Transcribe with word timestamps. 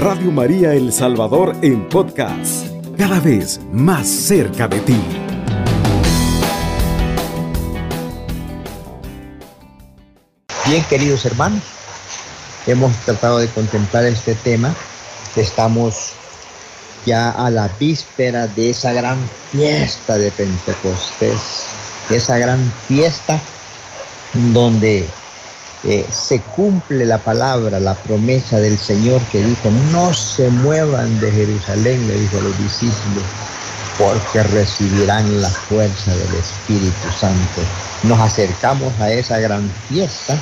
Radio 0.00 0.32
María 0.32 0.72
El 0.72 0.94
Salvador 0.94 1.54
en 1.60 1.86
podcast, 1.86 2.68
cada 2.96 3.20
vez 3.20 3.60
más 3.70 4.08
cerca 4.08 4.66
de 4.66 4.80
ti. 4.80 4.98
Bien, 10.64 10.82
queridos 10.84 11.26
hermanos, 11.26 11.62
hemos 12.66 12.96
tratado 13.04 13.40
de 13.40 13.48
contemplar 13.48 14.06
este 14.06 14.34
tema. 14.36 14.74
Estamos 15.36 16.14
ya 17.04 17.32
a 17.32 17.50
la 17.50 17.68
víspera 17.78 18.46
de 18.46 18.70
esa 18.70 18.94
gran 18.94 19.18
fiesta 19.52 20.16
de 20.16 20.30
Pentecostés, 20.30 21.66
esa 22.08 22.38
gran 22.38 22.72
fiesta 22.88 23.38
donde 24.32 25.06
eh, 25.82 26.06
se 26.10 26.40
cumple 26.42 27.06
la 27.06 27.18
palabra, 27.18 27.80
la 27.80 27.94
promesa 27.94 28.58
del 28.58 28.78
Señor 28.78 29.22
que 29.32 29.42
dijo, 29.42 29.70
no 29.92 30.12
se 30.12 30.48
muevan 30.50 31.20
de 31.20 31.30
Jerusalén, 31.30 32.06
le 32.06 32.18
dijo 32.18 32.38
a 32.38 32.42
los 32.42 32.58
discípulos, 32.58 33.24
porque 33.96 34.42
recibirán 34.42 35.40
la 35.40 35.48
fuerza 35.48 36.14
del 36.14 36.34
Espíritu 36.34 37.10
Santo. 37.18 37.62
Nos 38.02 38.20
acercamos 38.20 38.92
a 39.00 39.10
esa 39.10 39.38
gran 39.38 39.70
fiesta 39.88 40.38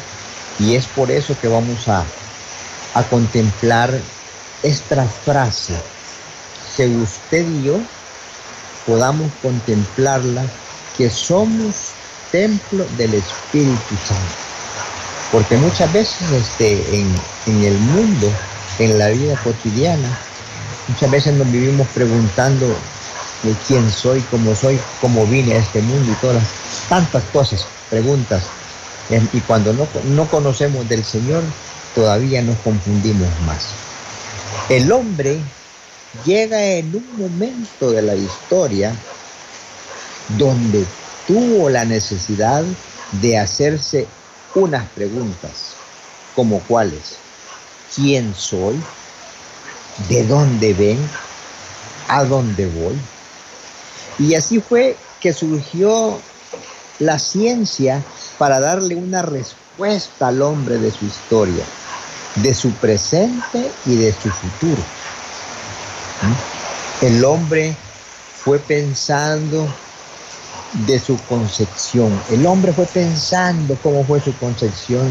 y 0.59 0.75
es 0.75 0.87
por 0.87 1.11
eso 1.11 1.37
que 1.41 1.49
vamos 1.49 1.87
a, 1.89 2.05
a 2.95 3.03
contemplar 3.05 3.93
esta 4.65 5.05
frase, 5.05 5.75
que 6.77 6.89
usted 6.89 7.47
y 7.49 7.65
yo 7.65 7.81
podamos 8.87 9.31
contemplarla, 9.41 10.45
que 10.97 11.11
somos 11.11 11.93
templo 12.33 12.85
del 12.97 13.15
Espíritu 13.15 13.97
Santo. 13.97 14.48
Porque 15.31 15.57
muchas 15.57 15.93
veces 15.93 16.31
este, 16.31 17.01
en, 17.01 17.65
el 17.65 17.79
mundo, 17.79 18.33
en 18.79 18.99
la 18.99 19.09
vida 19.09 19.37
cotidiana, 19.43 20.19
muchas 20.89 21.11
veces 21.11 21.35
nos 21.35 21.51
vivimos 21.51 21.87
preguntando 21.89 22.67
de 23.43 23.55
quién 23.67 23.91
soy, 23.91 24.21
cómo 24.31 24.55
soy, 24.55 24.81
cómo 25.01 25.27
vine 25.27 25.55
a 25.55 25.59
este 25.59 25.83
mundo 25.83 26.11
y 26.11 26.15
todas 26.17 26.43
tantas 26.89 27.23
cosas, 27.25 27.67
preguntas. 27.91 28.45
Y 29.33 29.41
cuando 29.41 29.73
no, 29.73 29.87
no 30.05 30.27
conocemos 30.29 30.89
del 30.89 31.05
Señor, 31.05 31.43
todavía 31.95 32.43
nos 32.43 32.57
confundimos 32.59 33.29
más. 33.47 33.69
El 34.69 34.91
hombre 34.93 35.41
llega 36.25 36.63
en 36.63 36.95
un 36.95 37.07
momento 37.17 37.91
de 37.91 38.03
la 38.03 38.15
historia 38.15 38.95
donde 40.37 40.85
tuvo 41.27 41.71
la 41.71 41.85
necesidad 41.85 42.65
de 43.21 43.39
hacerse 43.39 44.07
unas 44.55 44.89
preguntas, 44.91 45.75
como 46.35 46.61
cuáles, 46.61 47.17
¿quién 47.95 48.35
soy? 48.35 48.81
¿De 50.09 50.25
dónde 50.27 50.75
ven? 50.75 50.99
¿A 52.09 52.25
dónde 52.25 52.67
voy? 52.67 52.99
Y 54.19 54.35
así 54.35 54.61
fue 54.61 54.97
que 55.21 55.33
surgió 55.33 56.21
la 56.99 57.19
ciencia 57.19 58.03
para 58.39 58.61
darle 58.61 58.97
una 58.97 59.23
respuesta 59.23 60.29
al 60.29 60.43
hombre 60.43 60.79
de 60.79 60.91
su 60.91 61.05
historia, 61.05 61.65
de 62.37 62.55
su 62.55 62.73
presente 62.73 63.71
y 63.87 63.97
de 63.97 64.13
su 64.13 64.31
futuro. 64.31 64.83
¿Mm? 66.23 67.05
El 67.07 67.25
hombre 67.25 67.77
fue 68.45 68.59
pensando 68.59 69.69
de 70.73 70.99
su 70.99 71.17
concepción. 71.25 72.19
El 72.31 72.47
hombre 72.47 72.73
fue 72.73 72.87
pensando 72.87 73.77
cómo 73.83 74.05
fue 74.05 74.21
su 74.21 74.37
concepción, 74.39 75.09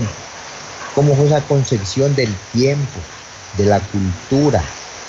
cómo 0.96 1.16
fue 1.16 1.26
esa 1.26 1.42
concepción 1.42 2.16
del 2.16 2.34
tiempo, 2.54 3.00
de 3.58 3.66
la 3.66 3.80
cultura, 3.80 4.64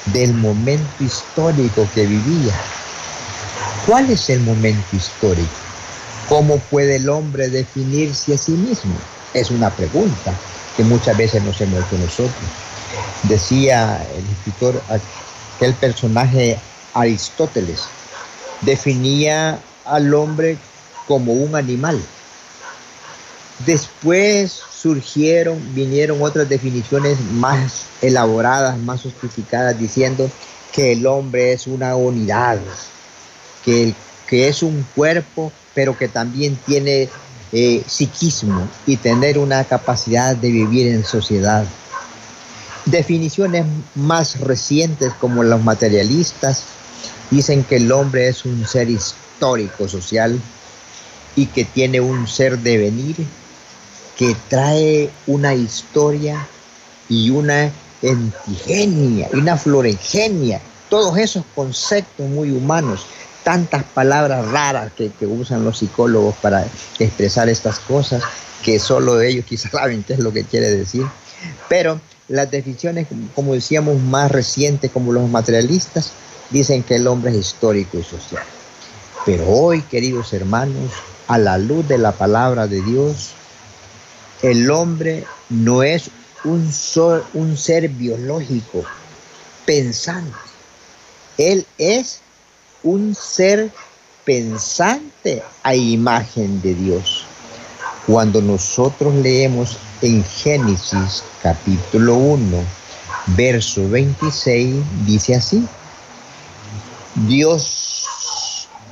del 0.06 0.34
momento 0.34 1.04
histórico 1.04 1.86
que 1.94 2.06
vivía. 2.06 2.54
¿Cuál 3.86 4.10
es 4.10 4.30
el 4.30 4.40
momento 4.40 4.96
histórico? 4.96 5.48
¿Cómo 6.28 6.58
puede 6.58 6.96
el 6.96 7.08
hombre 7.08 7.48
definirse 7.48 8.34
a 8.34 8.38
sí 8.38 8.52
mismo? 8.52 8.94
Es 9.34 9.50
una 9.50 9.70
pregunta 9.70 10.34
que 10.76 10.84
muchas 10.84 11.16
veces 11.16 11.42
nos 11.42 11.60
hemos 11.60 11.84
hecho 11.84 11.98
nosotros. 11.98 12.34
Decía 13.24 14.06
el 14.16 14.24
escritor, 14.26 14.82
aquel 15.56 15.74
personaje 15.74 16.58
Aristóteles, 16.94 17.82
definía 18.62 19.58
al 19.88 20.12
hombre 20.14 20.58
como 21.06 21.32
un 21.32 21.56
animal. 21.56 22.00
Después 23.66 24.52
surgieron, 24.52 25.58
vinieron 25.74 26.22
otras 26.22 26.48
definiciones 26.48 27.18
más 27.32 27.86
elaboradas, 28.00 28.78
más 28.78 29.00
sofisticadas, 29.00 29.76
diciendo 29.78 30.30
que 30.72 30.92
el 30.92 31.06
hombre 31.06 31.52
es 31.52 31.66
una 31.66 31.96
unidad, 31.96 32.58
que, 33.64 33.94
que 34.28 34.48
es 34.48 34.62
un 34.62 34.86
cuerpo, 34.94 35.50
pero 35.74 35.96
que 35.98 36.06
también 36.06 36.56
tiene 36.66 37.08
eh, 37.50 37.82
psiquismo 37.86 38.68
y 38.86 38.96
tener 38.96 39.38
una 39.38 39.64
capacidad 39.64 40.36
de 40.36 40.50
vivir 40.52 40.86
en 40.88 41.04
sociedad. 41.04 41.64
Definiciones 42.84 43.64
más 43.94 44.38
recientes 44.40 45.12
como 45.18 45.42
los 45.42 45.62
materialistas 45.62 46.64
dicen 47.30 47.64
que 47.64 47.76
el 47.76 47.90
hombre 47.90 48.28
es 48.28 48.44
un 48.44 48.66
ser 48.66 48.88
histórico 48.88 49.27
histórico 49.38 49.86
social 49.86 50.40
y 51.36 51.46
que 51.46 51.64
tiene 51.64 52.00
un 52.00 52.26
ser 52.26 52.58
devenir 52.58 53.14
que 54.16 54.34
trae 54.48 55.10
una 55.28 55.54
historia 55.54 56.44
y 57.08 57.30
una 57.30 57.70
entigenia, 58.02 59.28
una 59.32 59.56
florengenia, 59.56 60.60
todos 60.90 61.16
esos 61.18 61.44
conceptos 61.54 62.28
muy 62.28 62.50
humanos, 62.50 63.06
tantas 63.44 63.84
palabras 63.84 64.44
raras 64.50 64.92
que, 64.94 65.12
que, 65.12 65.24
usan 65.24 65.64
los 65.64 65.78
psicólogos 65.78 66.34
para 66.42 66.66
expresar 66.98 67.48
estas 67.48 67.78
cosas, 67.78 68.24
que 68.64 68.80
solo 68.80 69.20
ellos 69.20 69.44
quizás 69.48 69.70
saben 69.70 70.02
qué 70.02 70.14
es 70.14 70.18
lo 70.18 70.32
que 70.32 70.42
quiere 70.42 70.68
decir, 70.68 71.06
pero 71.68 72.00
las 72.26 72.50
definiciones, 72.50 73.06
como 73.36 73.54
decíamos, 73.54 74.00
más 74.00 74.32
recientes, 74.32 74.90
como 74.90 75.12
los 75.12 75.30
materialistas, 75.30 76.10
dicen 76.50 76.82
que 76.82 76.96
el 76.96 77.06
hombre 77.06 77.30
es 77.30 77.36
histórico 77.36 77.98
y 77.98 78.02
social. 78.02 78.42
Pero 79.28 79.46
hoy, 79.46 79.82
queridos 79.82 80.32
hermanos, 80.32 80.90
a 81.26 81.36
la 81.36 81.58
luz 81.58 81.86
de 81.86 81.98
la 81.98 82.12
palabra 82.12 82.66
de 82.66 82.80
Dios, 82.80 83.32
el 84.40 84.70
hombre 84.70 85.26
no 85.50 85.82
es 85.82 86.10
un, 86.44 86.72
un 87.34 87.56
ser 87.58 87.90
biológico 87.90 88.84
pensante. 89.66 90.32
Él 91.36 91.66
es 91.76 92.20
un 92.82 93.14
ser 93.14 93.70
pensante 94.24 95.42
a 95.62 95.74
imagen 95.74 96.62
de 96.62 96.74
Dios. 96.74 97.26
Cuando 98.06 98.40
nosotros 98.40 99.14
leemos 99.16 99.76
en 100.00 100.24
Génesis 100.24 101.22
capítulo 101.42 102.14
1, 102.14 102.64
verso 103.36 103.86
26, 103.90 104.76
dice 105.04 105.34
así, 105.34 105.68
Dios 107.26 107.78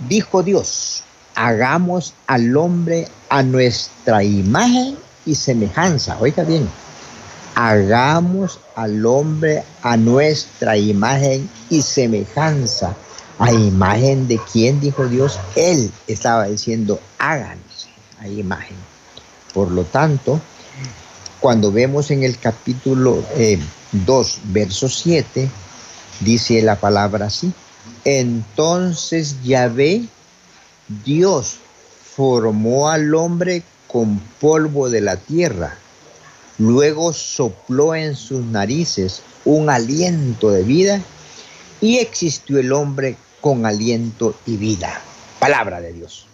dijo 0.08 0.42
Dios, 0.42 1.02
hagamos 1.34 2.14
al 2.26 2.56
hombre 2.56 3.08
a 3.28 3.42
nuestra 3.42 4.24
imagen 4.24 4.96
y 5.24 5.34
semejanza. 5.34 6.16
Oiga 6.20 6.44
bien, 6.44 6.68
hagamos 7.54 8.60
al 8.74 9.04
hombre 9.06 9.62
a 9.82 9.96
nuestra 9.96 10.76
imagen 10.76 11.48
y 11.70 11.82
semejanza. 11.82 12.94
A 13.38 13.52
imagen 13.52 14.28
de 14.28 14.40
quién 14.50 14.80
dijo 14.80 15.06
Dios, 15.08 15.38
Él 15.56 15.92
estaba 16.06 16.46
diciendo, 16.46 16.98
háganse 17.18 17.88
a 18.18 18.28
imagen. 18.28 18.76
Por 19.52 19.70
lo 19.70 19.84
tanto, 19.84 20.40
cuando 21.40 21.70
vemos 21.70 22.10
en 22.10 22.24
el 22.24 22.38
capítulo 22.38 23.22
2, 23.26 23.26
eh, 23.36 24.40
verso 24.44 24.88
7, 24.88 25.50
dice 26.20 26.62
la 26.62 26.76
palabra 26.76 27.26
así, 27.26 27.52
entonces 28.04 29.42
Yahvé, 29.42 30.04
Dios, 31.04 31.58
formó 32.16 32.88
al 32.88 33.14
hombre 33.14 33.62
con 33.88 34.18
polvo 34.40 34.88
de 34.88 35.00
la 35.00 35.16
tierra. 35.16 35.76
Luego 36.58 37.12
sopló 37.12 37.94
en 37.94 38.16
sus 38.16 38.44
narices 38.44 39.22
un 39.44 39.68
aliento 39.68 40.50
de 40.50 40.62
vida 40.62 41.00
y 41.80 41.98
existió 41.98 42.58
el 42.58 42.72
hombre 42.72 43.16
con 43.40 43.66
aliento 43.66 44.34
y 44.46 44.56
vida. 44.56 45.00
Palabra 45.38 45.80
de 45.80 45.92
Dios. 45.92 46.26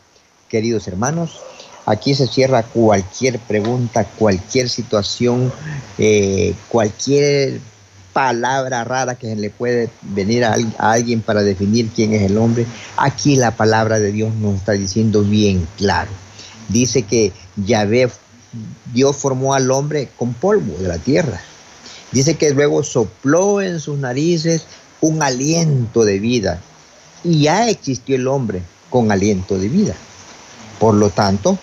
Queridos 0.48 0.86
hermanos, 0.86 1.40
aquí 1.86 2.14
se 2.14 2.26
cierra 2.26 2.62
cualquier 2.62 3.38
pregunta, 3.40 4.04
cualquier 4.04 4.68
situación, 4.68 5.52
eh, 5.98 6.54
cualquier 6.68 7.60
palabra 8.12 8.84
rara 8.84 9.14
que 9.14 9.34
le 9.36 9.50
puede 9.50 9.90
venir 10.02 10.44
a, 10.44 10.56
alguien 10.78 11.20
para 11.22 11.42
definir 11.42 11.88
quién 11.94 12.12
es 12.14 12.22
el 12.22 12.38
hombre. 12.38 12.66
Aquí 12.96 13.36
la 13.36 13.56
palabra 13.56 13.98
de 13.98 14.12
Dios 14.12 14.34
nos 14.34 14.56
está 14.56 14.72
diciendo 14.72 15.22
bien 15.22 15.66
claro. 15.76 16.10
Dice 16.68 17.02
que 17.02 17.32
Yahvé, 17.56 18.10
Dios 18.92 19.16
formó 19.16 19.54
al 19.54 19.70
hombre 19.70 20.08
con 20.16 20.34
polvo 20.34 20.76
de 20.78 20.88
la 20.88 20.98
tierra 20.98 21.40
Dice 22.12 22.34
que 22.34 22.50
luego 22.50 22.82
sopló 22.82 23.62
en 23.62 23.80
sus 23.80 23.98
narices 23.98 24.64
un 25.00 25.22
aliento 25.22 26.04
de 26.04 26.18
vida 26.18 26.60
y 27.24 27.42
ya 27.42 27.68
existió 27.68 28.16
el 28.16 28.28
hombre 28.28 28.62
con 28.90 29.10
aliento 29.10 29.58
de 29.58 29.68
vida. 29.68 29.94
Por 30.78 30.94
lo 30.94 31.08
tanto, 31.08 31.58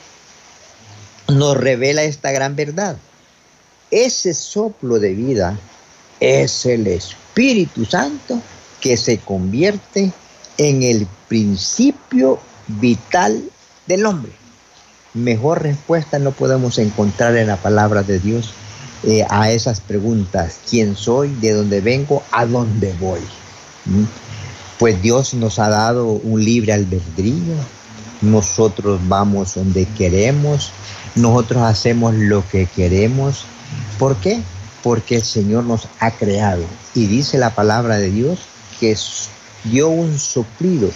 nos 1.28 1.56
revela 1.56 2.02
esta 2.02 2.32
gran 2.32 2.56
verdad. 2.56 2.98
Ese 3.92 4.34
soplo 4.34 5.00
de 5.00 5.14
vida 5.14 5.60
es 6.20 6.66
el 6.66 6.88
Espíritu 6.88 7.86
Santo 7.86 8.42
que 8.82 8.98
se 8.98 9.18
convierte 9.20 10.12
en 10.58 10.84
el 10.84 11.08
principio 11.28 12.40
vital 12.68 13.44
del 13.88 14.06
hombre. 14.06 14.32
Mejor 15.14 15.64
respuesta 15.64 16.20
no 16.20 16.32
podemos 16.32 16.78
encontrar 16.78 17.36
en 17.36 17.48
la 17.48 17.58
palabra 17.58 18.04
de 18.04 18.20
Dios 18.20 18.54
eh, 19.04 19.26
a 19.30 19.52
esas 19.52 19.80
preguntas. 19.82 20.60
¿Quién 20.70 20.96
soy? 20.96 21.30
¿De 21.42 21.54
dónde 21.54 21.82
vengo? 21.82 22.24
¿A 22.32 22.46
dónde 22.46 22.94
voy? 23.00 23.22
¿Mm? 23.86 24.04
Pues 24.78 25.02
Dios 25.02 25.34
nos 25.34 25.60
ha 25.60 25.70
dado 25.70 26.06
un 26.06 26.44
libre 26.44 26.74
albedrío. 26.74 27.56
Nosotros 28.22 29.00
vamos 29.08 29.56
donde 29.56 29.86
queremos. 29.86 30.72
Nosotros 31.16 31.64
hacemos 31.64 32.14
lo 32.14 32.48
que 32.50 32.66
queremos. 32.66 33.46
¿Por 33.98 34.16
qué? 34.18 34.42
Porque 34.84 35.16
el 35.16 35.24
Señor 35.24 35.64
nos 35.64 35.88
ha 36.00 36.12
creado. 36.12 36.64
Y 36.96 37.08
dice 37.08 37.38
la 37.38 37.54
palabra 37.54 37.98
de 37.98 38.12
Dios 38.12 38.40
que 38.80 38.96
dio 39.66 39.90
un 39.90 40.18
soplido. 40.18 40.90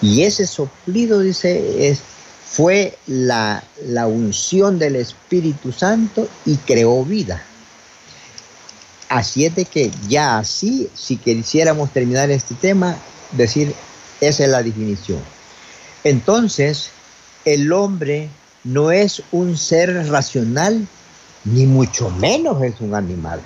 Y 0.00 0.22
ese 0.22 0.46
soplido, 0.46 1.20
dice, 1.20 1.88
es, 1.88 2.00
fue 2.46 2.96
la, 3.06 3.64
la 3.86 4.06
unción 4.06 4.78
del 4.78 4.96
Espíritu 4.96 5.72
Santo 5.72 6.28
y 6.44 6.56
creó 6.56 7.04
vida. 7.04 7.42
Así 9.08 9.44
es 9.44 9.54
de 9.54 9.64
que 9.64 9.90
ya 10.08 10.38
así, 10.38 10.88
si 10.94 11.16
quisiéramos 11.16 11.92
terminar 11.92 12.30
este 12.30 12.54
tema, 12.54 12.96
decir, 13.32 13.74
esa 14.20 14.44
es 14.44 14.50
la 14.50 14.62
definición. 14.62 15.20
Entonces, 16.04 16.90
el 17.44 17.72
hombre 17.72 18.28
no 18.62 18.90
es 18.90 19.22
un 19.32 19.56
ser 19.56 20.08
racional, 20.08 20.86
ni 21.44 21.66
mucho 21.66 22.10
menos 22.10 22.62
es 22.62 22.80
un 22.80 22.94
animal. 22.94 23.40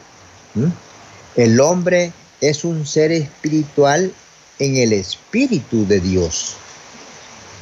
El 1.36 1.60
hombre 1.60 2.12
es 2.40 2.64
un 2.64 2.86
ser 2.86 3.12
espiritual 3.12 4.12
en 4.58 4.76
el 4.76 4.92
espíritu 4.92 5.86
de 5.86 6.00
Dios. 6.00 6.56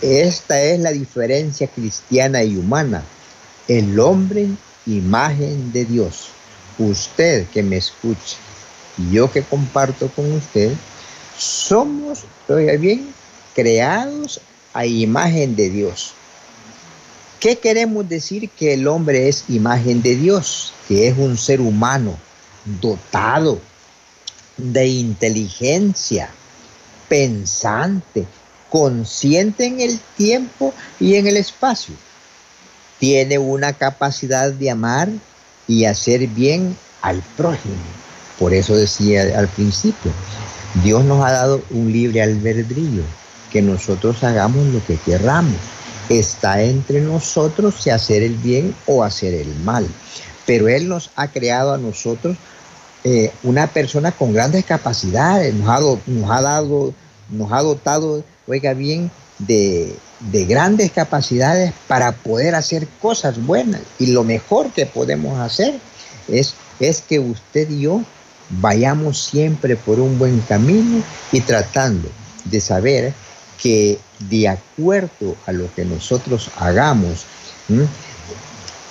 Esta 0.02 0.62
es 0.62 0.80
la 0.80 0.92
diferencia 0.92 1.68
cristiana 1.68 2.44
y 2.44 2.56
humana. 2.56 3.02
El 3.68 3.98
hombre, 3.98 4.48
imagen 4.86 5.72
de 5.72 5.84
Dios. 5.84 6.28
Usted 6.78 7.46
que 7.48 7.62
me 7.62 7.78
escucha 7.78 8.36
y 8.98 9.10
yo 9.10 9.30
que 9.30 9.42
comparto 9.42 10.08
con 10.08 10.32
usted, 10.32 10.72
somos, 11.38 12.24
oiga 12.48 12.76
bien, 12.76 13.08
creados 13.54 14.40
a 14.72 14.86
imagen 14.86 15.56
de 15.56 15.70
Dios. 15.70 16.12
¿Qué 17.46 17.58
queremos 17.58 18.08
decir 18.08 18.50
que 18.50 18.74
el 18.74 18.88
hombre 18.88 19.28
es 19.28 19.44
imagen 19.46 20.02
de 20.02 20.16
Dios? 20.16 20.72
Que 20.88 21.06
es 21.06 21.16
un 21.16 21.38
ser 21.38 21.60
humano 21.60 22.18
dotado 22.80 23.60
de 24.56 24.88
inteligencia, 24.88 26.28
pensante, 27.08 28.26
consciente 28.68 29.64
en 29.66 29.78
el 29.78 30.00
tiempo 30.16 30.74
y 30.98 31.14
en 31.14 31.28
el 31.28 31.36
espacio. 31.36 31.94
Tiene 32.98 33.38
una 33.38 33.74
capacidad 33.74 34.50
de 34.50 34.68
amar 34.68 35.08
y 35.68 35.84
hacer 35.84 36.26
bien 36.26 36.76
al 37.00 37.22
prójimo. 37.36 37.76
Por 38.40 38.54
eso 38.54 38.74
decía 38.74 39.38
al 39.38 39.46
principio, 39.46 40.10
Dios 40.82 41.04
nos 41.04 41.24
ha 41.24 41.30
dado 41.30 41.62
un 41.70 41.92
libre 41.92 42.22
albedrío, 42.22 43.04
que 43.52 43.62
nosotros 43.62 44.24
hagamos 44.24 44.66
lo 44.66 44.84
que 44.84 44.96
querramos. 44.96 45.75
Está 46.08 46.62
entre 46.62 47.00
nosotros 47.00 47.74
si 47.80 47.90
hacer 47.90 48.22
el 48.22 48.34
bien 48.36 48.74
o 48.86 49.02
hacer 49.02 49.34
el 49.34 49.54
mal. 49.56 49.86
Pero 50.46 50.68
Él 50.68 50.88
nos 50.88 51.10
ha 51.16 51.28
creado 51.28 51.74
a 51.74 51.78
nosotros 51.78 52.36
eh, 53.04 53.32
una 53.42 53.68
persona 53.68 54.12
con 54.12 54.32
grandes 54.32 54.64
capacidades, 54.64 55.54
nos 55.54 55.68
ha, 55.68 55.80
nos 56.06 56.30
ha 56.30 56.40
dado, 56.42 56.94
nos 57.30 57.52
ha 57.52 57.62
dotado, 57.62 58.24
oiga 58.46 58.74
bien, 58.74 59.10
de, 59.38 59.96
de 60.20 60.44
grandes 60.44 60.90
capacidades 60.92 61.72
para 61.86 62.12
poder 62.12 62.54
hacer 62.54 62.88
cosas 63.00 63.44
buenas. 63.44 63.82
Y 63.98 64.06
lo 64.06 64.24
mejor 64.24 64.70
que 64.72 64.86
podemos 64.86 65.38
hacer 65.38 65.78
es, 66.28 66.54
es 66.80 67.00
que 67.00 67.18
usted 67.18 67.70
y 67.70 67.82
yo 67.82 68.02
vayamos 68.50 69.22
siempre 69.24 69.76
por 69.76 70.00
un 70.00 70.18
buen 70.18 70.40
camino 70.40 71.02
y 71.32 71.40
tratando 71.40 72.08
de 72.44 72.60
saber 72.60 73.12
que 73.60 73.98
de 74.18 74.48
acuerdo 74.48 75.36
a 75.46 75.52
lo 75.52 75.72
que 75.74 75.84
nosotros 75.84 76.50
hagamos, 76.56 77.24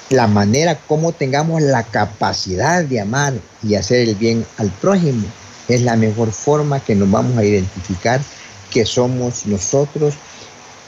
la 0.09 0.27
manera 0.27 0.77
como 0.87 1.13
tengamos 1.13 1.61
la 1.61 1.83
capacidad 1.83 2.83
de 2.83 2.99
amar 2.99 3.33
y 3.63 3.75
hacer 3.75 4.07
el 4.07 4.15
bien 4.15 4.45
al 4.57 4.69
prójimo 4.69 5.25
es 5.67 5.81
la 5.81 5.95
mejor 5.95 6.31
forma 6.31 6.79
que 6.79 6.95
nos 6.95 7.09
vamos 7.09 7.37
a 7.37 7.43
identificar 7.43 8.21
que 8.71 8.85
somos 8.85 9.45
nosotros 9.45 10.15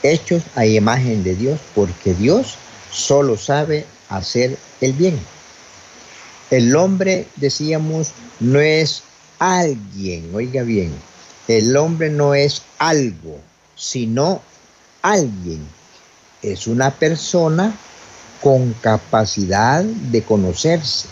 hechos 0.02 0.42
a 0.54 0.66
imagen 0.66 1.24
de 1.24 1.34
Dios, 1.34 1.58
porque 1.74 2.14
Dios 2.14 2.56
solo 2.90 3.36
sabe 3.36 3.86
hacer 4.08 4.56
el 4.80 4.92
bien. 4.92 5.18
El 6.50 6.74
hombre, 6.76 7.26
decíamos, 7.36 8.12
no 8.40 8.60
es 8.60 9.02
alguien, 9.38 10.30
oiga 10.34 10.62
bien, 10.62 10.92
el 11.48 11.76
hombre 11.76 12.10
no 12.10 12.34
es 12.34 12.62
algo, 12.78 13.40
sino 13.78 14.42
alguien. 15.00 15.66
Es 16.42 16.66
una 16.66 16.90
persona 16.90 17.74
con 18.42 18.74
capacidad 18.74 19.82
de 19.82 20.22
conocerse, 20.22 21.08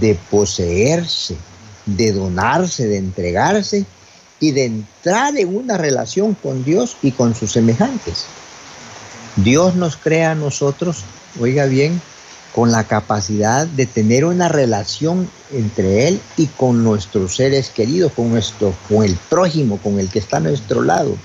de 0.00 0.14
poseerse, 0.30 1.36
de 1.84 2.12
donarse, 2.12 2.86
de 2.86 2.96
entregarse 2.96 3.84
y 4.40 4.52
de 4.52 4.64
entrar 4.64 5.36
en 5.36 5.54
una 5.54 5.76
relación 5.76 6.34
con 6.34 6.64
Dios 6.64 6.96
y 7.02 7.12
con 7.12 7.34
sus 7.34 7.52
semejantes. 7.52 8.24
Dios 9.36 9.74
nos 9.76 9.96
crea 9.96 10.32
a 10.32 10.34
nosotros, 10.34 11.04
oiga 11.38 11.66
bien, 11.66 12.00
con 12.54 12.72
la 12.72 12.84
capacidad 12.84 13.66
de 13.66 13.84
tener 13.84 14.24
una 14.24 14.48
relación 14.48 15.28
entre 15.52 16.08
Él 16.08 16.20
y 16.38 16.46
con 16.46 16.82
nuestros 16.82 17.36
seres 17.36 17.68
queridos, 17.68 18.12
con, 18.12 18.30
nuestro, 18.30 18.74
con 18.88 19.04
el 19.04 19.14
prójimo, 19.28 19.76
con 19.76 20.00
el 20.00 20.08
que 20.08 20.20
está 20.20 20.38
a 20.38 20.40
nuestro 20.40 20.82
lado. 20.82 21.16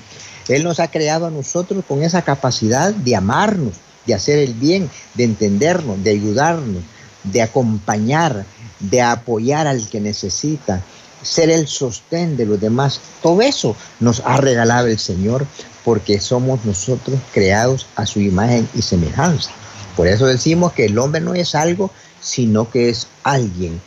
Él 0.47 0.63
nos 0.63 0.79
ha 0.79 0.89
creado 0.89 1.27
a 1.27 1.31
nosotros 1.31 1.83
con 1.87 2.03
esa 2.03 2.21
capacidad 2.21 2.93
de 2.93 3.15
amarnos, 3.15 3.73
de 4.05 4.13
hacer 4.13 4.39
el 4.39 4.53
bien, 4.53 4.89
de 5.13 5.23
entendernos, 5.23 6.03
de 6.03 6.11
ayudarnos, 6.11 6.83
de 7.23 7.41
acompañar, 7.41 8.45
de 8.79 9.01
apoyar 9.01 9.67
al 9.67 9.87
que 9.87 9.99
necesita, 9.99 10.81
ser 11.21 11.49
el 11.49 11.67
sostén 11.67 12.35
de 12.35 12.45
los 12.45 12.59
demás. 12.59 12.99
Todo 13.21 13.41
eso 13.41 13.75
nos 13.99 14.21
ha 14.25 14.37
regalado 14.37 14.87
el 14.87 14.97
Señor 14.97 15.45
porque 15.85 16.19
somos 16.19 16.65
nosotros 16.65 17.19
creados 17.33 17.87
a 17.95 18.05
su 18.05 18.19
imagen 18.19 18.67
y 18.73 18.81
semejanza. 18.81 19.51
Por 19.95 20.07
eso 20.07 20.25
decimos 20.25 20.73
que 20.73 20.85
el 20.85 20.97
hombre 20.97 21.21
no 21.21 21.33
es 21.33 21.53
algo, 21.53 21.91
sino 22.21 22.69
que 22.69 22.89
es 22.89 23.07
alguien. 23.23 23.81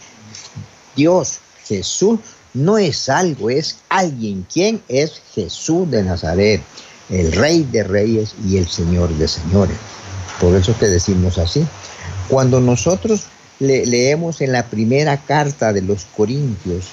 Dios, 0.94 1.38
Jesús, 1.66 2.20
no 2.54 2.78
es 2.78 3.08
algo, 3.08 3.50
es 3.50 3.78
alguien. 3.88 4.46
¿Quién 4.52 4.80
es 4.88 5.20
Jesús 5.34 5.90
de 5.90 6.02
Nazaret? 6.04 6.62
El 7.10 7.32
Rey 7.32 7.64
de 7.64 7.84
Reyes 7.84 8.34
y 8.46 8.56
el 8.56 8.68
Señor 8.68 9.10
de 9.18 9.28
Señores. 9.28 9.76
Por 10.40 10.54
eso 10.54 10.76
que 10.78 10.86
decimos 10.86 11.36
así. 11.38 11.66
Cuando 12.28 12.60
nosotros 12.60 13.24
leemos 13.58 14.40
en 14.40 14.52
la 14.52 14.66
primera 14.66 15.16
carta 15.18 15.72
de 15.72 15.82
los 15.82 16.06
Corintios, 16.16 16.86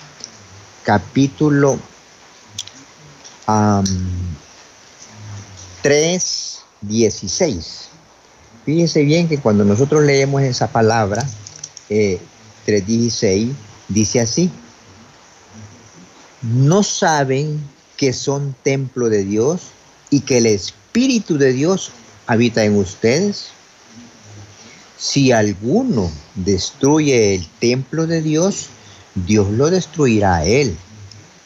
capítulo 0.84 1.80
3, 5.82 6.62
16. 6.82 7.88
Fíjense 8.65 9.03
bien 9.03 9.27
que 9.27 9.39
cuando 9.39 9.63
nosotros 9.63 10.03
leemos 10.03 10.41
esa 10.44 10.68
palabra, 10.68 11.25
eh, 11.89 12.20
3.16, 12.68 13.51
dice 13.88 14.22
así, 14.22 14.51
no 16.42 16.84
saben 16.84 17.62
que 17.98 18.14
son 18.14 18.56
templo 18.64 19.10
de 19.10 19.24
Dios 19.24 19.62
y 20.10 20.22
que 20.22 20.40
el 20.40 20.48
Espíritu 20.48 21.38
de 21.38 21.54
Dios 21.54 21.92
habita 22.28 22.64
en 22.64 22.78
ustedes? 22.78 23.48
Si 24.98 25.32
alguno 25.32 26.12
destruye 26.36 27.36
el 27.36 27.48
templo 27.60 28.08
de 28.08 28.22
Dios, 28.22 28.68
Dios 29.16 29.50
lo 29.52 29.70
destruirá 29.70 30.38
a 30.38 30.46
él. 30.46 30.78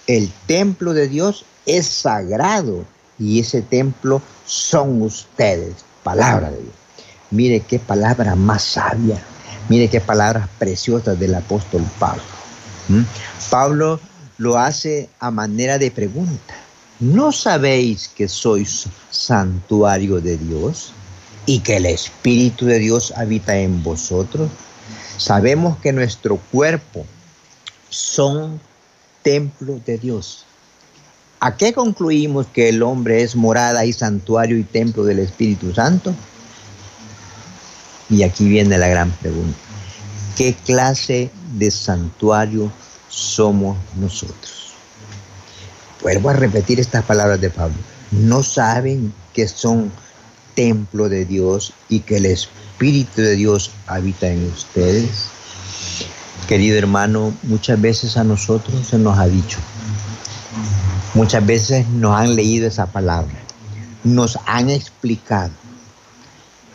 El 0.07 0.31
templo 0.45 0.93
de 0.93 1.07
Dios 1.07 1.45
es 1.65 1.87
sagrado 1.87 2.85
y 3.17 3.39
ese 3.39 3.61
templo 3.61 4.21
son 4.45 5.01
ustedes. 5.01 5.73
Palabra 6.03 6.51
de 6.51 6.57
Dios. 6.57 6.75
Mire 7.31 7.61
qué 7.61 7.79
palabra 7.79 8.35
más 8.35 8.63
sabia. 8.63 9.21
Mire 9.67 9.89
qué 9.89 9.99
palabras 9.99 10.47
preciosas 10.59 11.19
del 11.19 11.33
apóstol 11.33 11.83
Pablo. 11.97 12.23
¿Mm? 12.87 13.01
Pablo 13.49 13.99
lo 14.37 14.57
hace 14.57 15.09
a 15.19 15.31
manera 15.31 15.77
de 15.77 15.91
pregunta. 15.91 16.55
¿No 16.99 17.31
sabéis 17.31 18.07
que 18.07 18.27
sois 18.27 18.85
santuario 19.09 20.21
de 20.21 20.37
Dios 20.37 20.91
y 21.45 21.59
que 21.59 21.77
el 21.77 21.85
Espíritu 21.85 22.65
de 22.65 22.79
Dios 22.79 23.13
habita 23.15 23.57
en 23.57 23.83
vosotros? 23.83 24.49
Sabemos 25.17 25.77
que 25.79 25.91
nuestro 25.91 26.37
cuerpo 26.51 27.05
son 27.89 28.59
templo 29.23 29.79
de 29.85 29.97
Dios. 29.97 30.45
¿A 31.39 31.57
qué 31.57 31.73
concluimos 31.73 32.47
que 32.47 32.69
el 32.69 32.81
hombre 32.81 33.21
es 33.23 33.35
morada 33.35 33.85
y 33.85 33.93
santuario 33.93 34.57
y 34.57 34.63
templo 34.63 35.03
del 35.03 35.19
Espíritu 35.19 35.73
Santo? 35.73 36.13
Y 38.09 38.23
aquí 38.23 38.47
viene 38.47 38.77
la 38.77 38.87
gran 38.87 39.11
pregunta. 39.11 39.57
¿Qué 40.37 40.55
clase 40.65 41.29
de 41.57 41.71
santuario 41.71 42.71
somos 43.15 43.77
nosotros? 43.95 44.73
Vuelvo 46.01 46.29
a 46.29 46.33
repetir 46.33 46.79
estas 46.79 47.03
palabras 47.05 47.39
de 47.39 47.49
Pablo. 47.49 47.77
¿No 48.11 48.43
saben 48.43 49.13
que 49.33 49.47
son 49.47 49.91
templo 50.53 51.09
de 51.09 51.25
Dios 51.25 51.73
y 51.89 52.01
que 52.01 52.17
el 52.17 52.25
Espíritu 52.25 53.21
de 53.21 53.35
Dios 53.35 53.71
habita 53.87 54.27
en 54.27 54.45
ustedes? 54.45 55.29
Querido 56.47 56.77
hermano, 56.77 57.33
muchas 57.43 57.81
veces 57.81 58.17
a 58.17 58.23
nosotros 58.23 58.85
se 58.85 58.99
nos 58.99 59.17
ha 59.17 59.27
dicho, 59.27 59.57
muchas 61.15 61.43
veces 61.43 61.87
nos 61.87 62.15
han 62.15 62.35
leído 62.35 62.67
esa 62.67 62.85
palabra, 62.85 63.33
nos 64.03 64.37
han 64.45 64.69
explicado, 64.69 65.51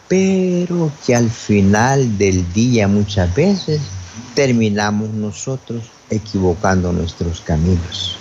pero 0.08 0.90
que 1.06 1.14
al 1.14 1.30
final 1.30 2.18
del 2.18 2.52
día 2.52 2.88
muchas 2.88 3.32
veces 3.32 3.80
terminamos 4.34 5.10
nosotros 5.10 5.84
equivocando 6.10 6.92
nuestros 6.92 7.40
caminos. 7.40 8.16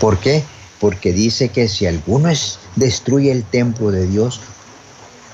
¿Por 0.00 0.18
qué? 0.18 0.42
Porque 0.80 1.12
dice 1.12 1.50
que 1.50 1.68
si 1.68 1.86
alguno 1.86 2.28
es, 2.28 2.58
destruye 2.76 3.30
el 3.30 3.44
templo 3.44 3.90
de 3.90 4.06
Dios, 4.06 4.40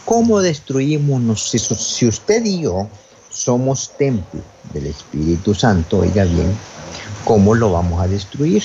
¿cómo 0.05 0.41
destruimos? 0.41 1.51
Si, 1.51 1.59
si 1.59 2.07
usted 2.07 2.45
y 2.45 2.63
yo 2.63 2.89
somos 3.31 3.93
templo 3.97 4.41
del 4.73 4.89
Espíritu 4.89 5.55
Santo, 5.55 5.99
oiga 5.99 6.25
bien, 6.25 6.53
¿cómo 7.25 7.55
lo 7.55 7.73
vamos 7.73 8.03
a 8.03 8.09
destruir? 8.09 8.65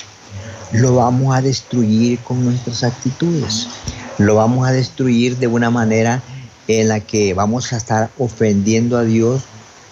Lo 0.71 0.95
vamos 0.95 1.35
a 1.35 1.41
destruir 1.41 2.19
con 2.19 2.43
nuestras 2.43 2.83
actitudes. 2.83 3.67
Lo 4.17 4.35
vamos 4.35 4.67
a 4.67 4.71
destruir 4.71 5.37
de 5.37 5.47
una 5.47 5.69
manera 5.69 6.21
en 6.67 6.87
la 6.87 6.99
que 6.99 7.33
vamos 7.33 7.73
a 7.73 7.77
estar 7.77 8.09
ofendiendo 8.17 8.97
a 8.97 9.03
Dios 9.03 9.43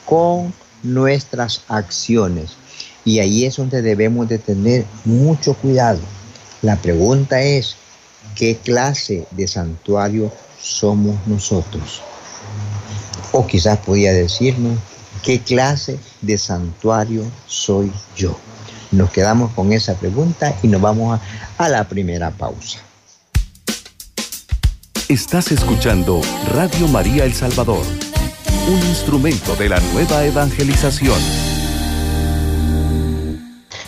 con 0.06 0.54
nuestras 0.84 1.62
acciones. 1.68 2.58
Y 3.03 3.20
ahí 3.20 3.46
es 3.46 3.55
donde 3.58 3.81
debemos 3.81 4.29
de 4.29 4.38
tener 4.38 4.86
mucho 5.05 5.53
cuidado. 5.55 6.00
La 6.62 6.75
pregunta 6.75 7.41
es, 7.41 7.75
¿qué 8.36 8.58
clase 8.58 9.25
de 9.31 9.48
santuario 9.48 10.31
somos 10.62 11.15
nosotros? 11.25 12.01
O 13.31 13.48
quizás 13.48 13.79
podía 13.79 14.13
decirnos, 14.13 14.77
¿qué 15.24 15.39
clase 15.39 15.98
de 16.22 16.38
santuario 16.38 17.24
soy 17.48 17.91
yo? 18.15 18.38
Nos 18.91 19.10
quedamos 19.12 19.51
con 19.53 19.72
esa 19.72 19.96
pregunta 19.96 20.53
y 20.62 20.67
nos 20.67 20.81
vamos 20.81 21.20
a, 21.20 21.63
a 21.63 21.70
la 21.70 21.88
primera 21.88 22.29
pausa. 22.29 22.79
Estás 25.08 25.51
escuchando 25.51 26.22
Radio 26.53 26.88
María 26.88 27.25
El 27.25 27.34
Salvador, 27.34 27.86
un 28.70 28.79
instrumento 28.88 29.55
de 29.55 29.70
la 29.70 29.79
nueva 29.79 30.24
evangelización. 30.24 31.50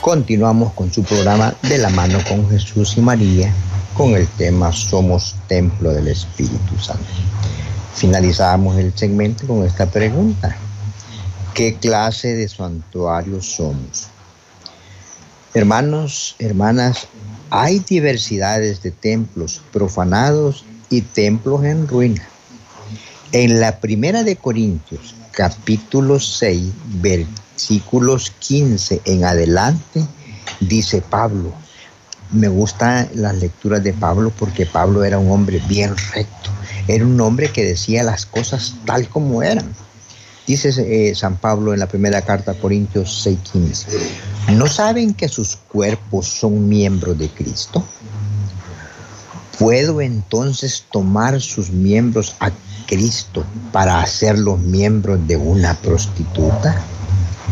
Continuamos 0.04 0.74
con 0.74 0.92
su 0.92 1.02
programa 1.02 1.56
De 1.62 1.78
la 1.78 1.88
mano 1.88 2.20
con 2.28 2.50
Jesús 2.50 2.98
y 2.98 3.02
María 3.02 3.54
con 3.94 4.16
el 4.16 4.28
tema 4.28 4.70
Somos 4.74 5.34
Templo 5.48 5.94
del 5.94 6.10
Espíritu 6.10 6.78
Santo. 6.78 7.06
Finalizamos 7.96 8.78
el 8.78 8.92
segmento 8.98 9.48
con 9.48 9.64
esta 9.64 9.86
pregunta. 9.86 10.58
¿Qué 11.54 11.76
clase 11.76 12.36
de 12.36 12.50
santuario 12.50 13.42
somos? 13.42 14.10
Hermanos, 15.54 16.36
hermanas, 16.38 17.08
hay 17.50 17.80
diversidades 17.80 18.84
de 18.84 18.92
templos 18.92 19.62
profanados 19.72 20.66
y 20.90 21.00
templos 21.00 21.64
en 21.64 21.88
ruina. 21.88 22.28
En 23.32 23.62
la 23.62 23.80
primera 23.80 24.26
de 24.26 24.36
Corintios, 24.36 25.16
capítulo 25.32 26.20
6, 26.20 26.74
versículos 27.54 28.32
15 28.40 29.02
en 29.06 29.26
adelante, 29.26 30.06
dice 30.60 31.02
Pablo, 31.02 31.54
me 32.32 32.48
gustan 32.48 33.08
las 33.14 33.36
lecturas 33.36 33.84
de 33.84 33.94
Pablo 33.94 34.32
porque 34.38 34.66
Pablo 34.66 35.04
era 35.04 35.20
un 35.20 35.32
hombre 35.32 35.62
bien 35.68 35.96
recto, 36.14 36.50
era 36.88 37.06
un 37.06 37.20
hombre 37.22 37.52
que 37.52 37.64
decía 37.64 38.04
las 38.04 38.26
cosas 38.26 38.76
tal 38.86 39.08
como 39.08 39.44
eran. 39.44 39.72
Dice 40.48 40.74
eh, 40.78 41.16
San 41.16 41.38
Pablo 41.38 41.74
en 41.74 41.80
la 41.80 41.88
primera 41.88 42.22
carta 42.24 42.52
a 42.52 42.56
Corintios 42.56 43.26
6:15, 43.26 44.56
¿no 44.56 44.68
saben 44.68 45.14
que 45.14 45.30
sus 45.30 45.56
cuerpos 45.56 46.28
son 46.28 46.68
miembros 46.68 47.18
de 47.18 47.30
Cristo? 47.30 47.84
¿Puedo 49.60 50.02
entonces 50.02 50.86
tomar 50.92 51.40
sus 51.40 51.70
miembros 51.70 52.36
a 52.40 52.52
Cristo 52.88 53.46
para 53.72 54.02
hacerlos 54.02 54.60
miembros 54.60 55.26
de 55.28 55.38
una 55.38 55.76
prostituta? 55.76 56.84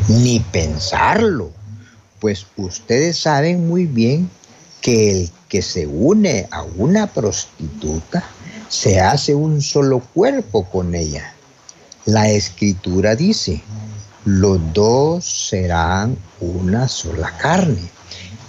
Ni 0.07 0.39
pensarlo, 0.39 1.51
pues 2.19 2.45
ustedes 2.57 3.17
saben 3.17 3.67
muy 3.67 3.85
bien 3.85 4.29
que 4.81 5.11
el 5.11 5.31
que 5.47 5.61
se 5.61 5.85
une 5.85 6.47
a 6.51 6.63
una 6.63 7.07
prostituta 7.07 8.23
se 8.69 8.99
hace 8.99 9.35
un 9.35 9.61
solo 9.61 9.99
cuerpo 9.99 10.65
con 10.65 10.95
ella. 10.95 11.33
La 12.05 12.29
escritura 12.29 13.15
dice, 13.15 13.61
los 14.25 14.59
dos 14.73 15.25
serán 15.25 16.17
una 16.39 16.87
sola 16.87 17.35
carne. 17.37 17.89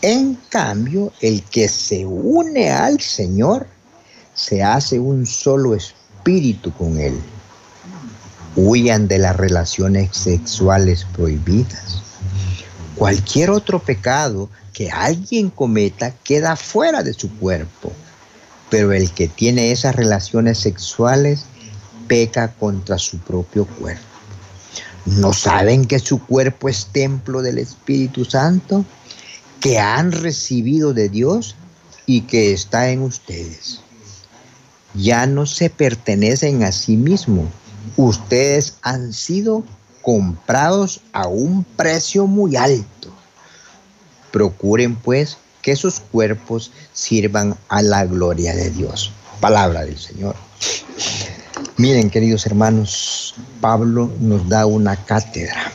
En 0.01 0.35
cambio, 0.49 1.13
el 1.21 1.43
que 1.45 1.69
se 1.69 2.05
une 2.07 2.71
al 2.71 3.01
Señor 3.01 3.67
se 4.35 4.63
hace 4.63 4.99
un 4.99 5.27
solo 5.27 5.75
espíritu 5.75 6.73
con 6.73 6.99
Él. 6.99 7.21
Huyan 8.57 9.09
de 9.09 9.19
las 9.19 9.37
relaciones 9.37 10.17
sexuales 10.17 11.07
prohibidas. 11.13 12.03
Cualquier 12.97 13.51
otro 13.51 13.79
pecado 13.79 14.51
que 14.73 14.91
alguien 14.91 15.51
cometa 15.51 16.15
queda 16.23 16.57
fuera 16.57 17.03
de 17.03 17.15
su 17.15 17.31
cuerpo, 17.39 17.93
pero 18.71 18.93
el 18.93 19.11
que 19.11 19.29
tiene 19.29 19.73
esas 19.73 19.97
relaciones 19.97 20.59
sexuales 20.59 21.45
peca 22.07 22.53
contra 22.53 22.99
su 22.99 23.19
propio 23.19 23.67
cuerpo. 23.67 24.03
¿No 25.07 25.33
saben 25.33 25.87
que 25.87 25.99
su 25.99 26.25
cuerpo 26.25 26.69
es 26.69 26.87
templo 26.93 27.43
del 27.43 27.59
Espíritu 27.59 28.25
Santo? 28.25 28.85
que 29.63 29.79
han 29.79 30.11
recibido 30.11 30.93
de 30.93 31.09
Dios 31.09 31.55
y 32.05 32.23
que 32.23 32.53
está 32.53 32.91
en 32.91 33.01
ustedes. 33.01 33.81
Ya 34.93 35.27
no 35.27 35.47
se 35.47 35.71
pertenecen 35.71 36.65
a 36.65 36.73
sí 36.73 36.97
mismos. 36.97 37.47
Ustedes 37.97 38.75
han 38.83 39.13
sido 39.13 39.65
comprados 40.03 41.01
a 41.13 41.29
un 41.29 41.65
precio 41.65 42.27
muy 42.27 42.57
alto. 42.57 43.11
Procuren 44.31 44.97
pues 44.97 45.39
que 45.63 45.77
sus 45.77 46.01
cuerpos 46.01 46.73
sirvan 46.93 47.57
a 47.69 47.83
la 47.83 48.05
gloria 48.05 48.55
de 48.55 48.71
Dios. 48.71 49.13
Palabra 49.41 49.85
del 49.85 49.99
Señor. 49.99 50.35
Miren, 51.77 52.11
queridos 52.11 52.47
hermanos, 52.47 53.35
Pablo 53.61 54.11
nos 54.21 54.49
da 54.49 54.67
una 54.67 54.97
cátedra 54.97 55.73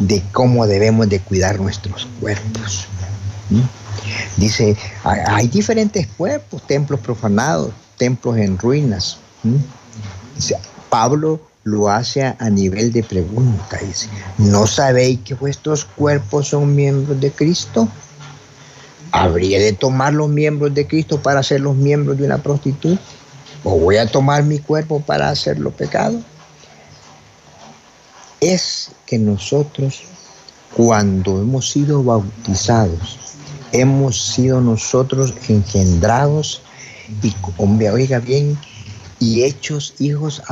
de 0.00 0.22
cómo 0.32 0.66
debemos 0.66 1.08
de 1.08 1.20
cuidar 1.20 1.60
nuestros 1.60 2.06
cuerpos. 2.20 2.86
Dice, 4.36 4.76
hay 5.04 5.48
diferentes 5.48 6.06
cuerpos, 6.06 6.66
templos 6.66 7.00
profanados, 7.00 7.72
templos 7.96 8.36
en 8.38 8.58
ruinas. 8.58 9.18
Pablo 10.88 11.40
lo 11.64 11.90
hace 11.90 12.22
a, 12.22 12.50
nivel 12.50 12.92
de 12.92 13.02
pregunta. 13.02 13.78
Dice, 13.78 14.08
¿no 14.38 14.66
sabéis 14.66 15.20
que 15.20 15.34
vuestros 15.34 15.84
cuerpos 15.84 16.48
son 16.48 16.74
miembros 16.74 17.20
de 17.20 17.30
Cristo? 17.30 17.88
¿Habría 19.12 19.58
de 19.58 19.72
tomar 19.72 20.14
los 20.14 20.28
miembros 20.28 20.74
de 20.74 20.86
Cristo 20.86 21.20
para 21.20 21.42
ser 21.42 21.60
los 21.60 21.76
miembros 21.76 22.18
de 22.18 22.24
una 22.24 22.38
prostituta? 22.38 23.00
¿O 23.64 23.78
voy 23.78 23.96
a 23.96 24.06
tomar 24.06 24.42
mi 24.44 24.58
cuerpo 24.58 25.00
para 25.00 25.28
hacerlo 25.28 25.70
pecado? 25.70 26.20
Es 28.40 28.92
que 29.04 29.18
nosotros, 29.18 30.04
cuando 30.74 31.42
hemos 31.42 31.70
sido 31.70 32.02
bautizados, 32.02 33.18
hemos 33.72 34.32
sido 34.32 34.60
nosotros 34.62 35.34
engendrados 35.48 36.62
y, 37.22 37.34
hombre, 37.58 37.90
oiga 37.90 38.18
bien, 38.18 38.58
y 39.18 39.42
hechos 39.42 39.94
hijos 39.98 40.42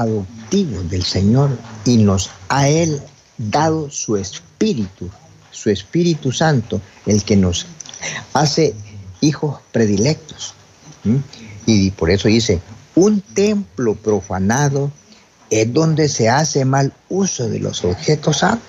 del 0.50 1.04
Señor 1.04 1.50
y 1.84 1.98
nos 1.98 2.30
ha 2.48 2.68
Él 2.68 3.00
dado 3.36 3.90
su 3.90 4.16
espíritu 4.16 5.10
su 5.58 5.70
Espíritu 5.70 6.32
Santo 6.32 6.80
el 7.06 7.22
que 7.24 7.36
nos 7.36 7.66
hace 8.32 8.74
hijos 9.20 9.58
predilectos. 9.72 10.54
Y 11.66 11.90
por 11.92 12.10
eso 12.10 12.28
dice, 12.28 12.60
un 12.94 13.20
templo 13.20 13.94
profanado 13.94 14.90
es 15.50 15.72
donde 15.72 16.08
se 16.08 16.28
hace 16.28 16.64
mal 16.64 16.92
uso 17.08 17.48
de 17.48 17.58
los 17.58 17.84
objetos 17.84 18.38
santos. 18.38 18.68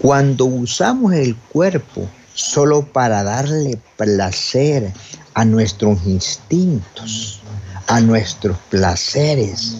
Cuando 0.00 0.44
usamos 0.44 1.12
el 1.14 1.34
cuerpo 1.34 2.08
solo 2.34 2.86
para 2.86 3.24
darle 3.24 3.80
placer 3.96 4.92
a 5.34 5.44
nuestros 5.44 5.98
instintos, 6.06 7.40
a 7.88 8.00
nuestros 8.00 8.56
placeres, 8.70 9.78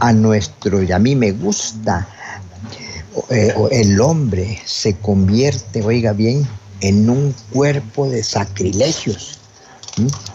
a 0.00 0.12
nuestro, 0.12 0.82
y 0.82 0.92
a 0.92 0.98
mí 0.98 1.16
me 1.16 1.32
gusta, 1.32 2.08
eh, 3.30 3.54
el 3.70 4.00
hombre 4.00 4.60
se 4.64 4.94
convierte, 4.96 5.82
oiga 5.82 6.12
bien, 6.12 6.46
en 6.80 7.08
un 7.08 7.34
cuerpo 7.52 8.08
de 8.08 8.22
sacrilegios. 8.22 9.38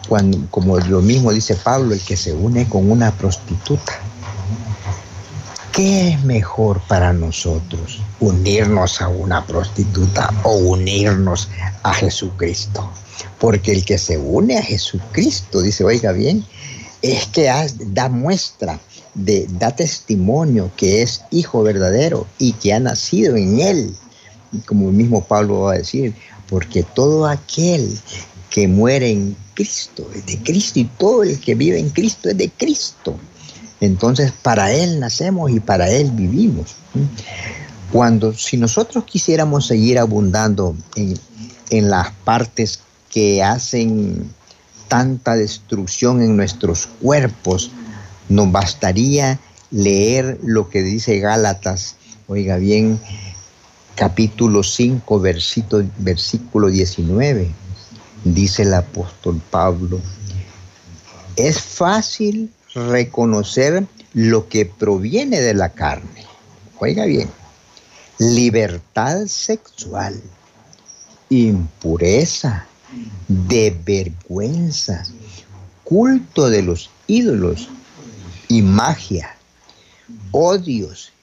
Cuando, 0.09 0.39
como 0.49 0.79
lo 0.79 1.01
mismo 1.01 1.31
dice 1.31 1.55
Pablo, 1.55 1.93
el 1.93 2.01
que 2.01 2.17
se 2.17 2.33
une 2.33 2.67
con 2.67 2.89
una 2.89 3.11
prostituta. 3.11 3.99
¿Qué 5.71 6.09
es 6.09 6.23
mejor 6.23 6.81
para 6.87 7.13
nosotros? 7.13 8.01
¿Unirnos 8.19 9.01
a 9.01 9.07
una 9.07 9.45
prostituta 9.45 10.33
o 10.43 10.55
unirnos 10.55 11.49
a 11.83 11.93
Jesucristo? 11.93 12.91
Porque 13.39 13.71
el 13.71 13.85
que 13.85 13.97
se 13.97 14.17
une 14.17 14.57
a 14.57 14.63
Jesucristo, 14.63 15.61
dice, 15.61 15.83
oiga 15.83 16.11
bien, 16.11 16.45
es 17.01 17.27
que 17.27 17.49
da 17.87 18.09
muestra, 18.09 18.79
de, 19.13 19.47
da 19.59 19.75
testimonio 19.75 20.71
que 20.77 21.01
es 21.01 21.21
hijo 21.31 21.63
verdadero 21.63 22.27
y 22.37 22.53
que 22.53 22.73
ha 22.73 22.79
nacido 22.79 23.35
en 23.35 23.59
él. 23.59 23.95
Como 24.65 24.89
el 24.89 24.95
mismo 24.95 25.23
Pablo 25.23 25.61
va 25.61 25.73
a 25.73 25.77
decir, 25.77 26.13
porque 26.49 26.83
todo 26.83 27.25
aquel 27.27 27.97
que 28.49 28.67
muere 28.67 29.11
en 29.11 29.35
Cristo 29.53 30.07
es 30.13 30.25
de 30.25 30.37
Cristo 30.39 30.79
y 30.79 30.85
todo 30.85 31.23
el 31.23 31.39
que 31.39 31.55
vive 31.55 31.79
en 31.79 31.89
Cristo 31.89 32.29
es 32.29 32.37
de 32.37 32.49
Cristo. 32.49 33.17
Entonces, 33.79 34.31
para 34.31 34.71
Él 34.71 34.99
nacemos 34.99 35.49
y 35.51 35.59
para 35.59 35.89
Él 35.89 36.11
vivimos. 36.11 36.75
Cuando, 37.91 38.33
si 38.33 38.57
nosotros 38.57 39.05
quisiéramos 39.05 39.67
seguir 39.67 39.97
abundando 39.97 40.75
en, 40.95 41.17
en 41.71 41.89
las 41.89 42.11
partes 42.11 42.79
que 43.09 43.41
hacen 43.41 44.31
tanta 44.87 45.35
destrucción 45.35 46.21
en 46.21 46.35
nuestros 46.37 46.87
cuerpos, 47.01 47.71
nos 48.29 48.51
bastaría 48.51 49.39
leer 49.71 50.39
lo 50.43 50.69
que 50.69 50.81
dice 50.81 51.19
Gálatas, 51.19 51.95
oiga 52.27 52.57
bien, 52.57 52.99
capítulo 53.95 54.63
5, 54.63 55.19
versículo, 55.19 55.87
versículo 55.97 56.67
19. 56.67 57.51
Dice 58.23 58.63
el 58.63 58.73
apóstol 58.73 59.41
Pablo, 59.49 59.99
es 61.35 61.59
fácil 61.59 62.51
reconocer 62.75 63.85
lo 64.13 64.47
que 64.47 64.65
proviene 64.65 65.39
de 65.39 65.53
la 65.53 65.69
carne. 65.69 66.25
Oiga 66.79 67.05
bien, 67.05 67.29
libertad 68.19 69.25
sexual, 69.27 70.21
impureza, 71.29 72.67
de 73.27 73.75
vergüenza, 73.85 75.05
culto 75.83 76.49
de 76.49 76.61
los 76.61 76.89
ídolos 77.07 77.69
y 78.51 78.61
magia, 78.61 79.33
odios, 80.31 81.13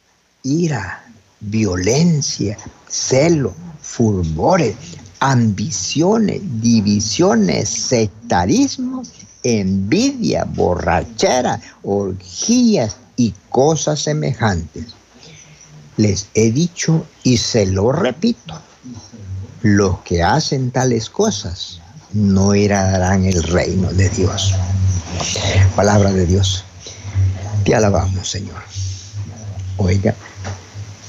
ira, 0.43 1.05
violencia, 1.41 2.57
celo, 2.89 3.55
fulgores, 3.83 4.75
ambiciones, 5.21 6.41
divisiones, 6.63 7.69
sectarismo, 7.69 9.03
envidia, 9.43 10.45
borrachera, 10.45 11.61
orgías 11.83 12.97
y 13.17 13.35
cosas 13.51 14.01
semejantes. 14.01 14.87
Les 15.99 16.29
he 16.33 16.51
dicho 16.51 17.07
y 17.25 17.37
se 17.37 17.67
lo 17.67 17.93
repito, 17.93 18.59
los 19.61 19.99
que 19.99 20.23
hacen 20.23 20.71
tales 20.71 21.11
cosas 21.11 21.83
no 22.15 22.55
heredarán 22.55 23.27
el 23.27 23.43
reino 23.43 23.93
de 23.93 24.09
Dios. 24.09 24.55
Palabra 25.77 26.11
de 26.11 26.25
Dios. 26.25 26.65
Te 27.69 27.75
alabamos, 27.75 28.31
Señor. 28.31 28.63
Oiga, 29.77 30.15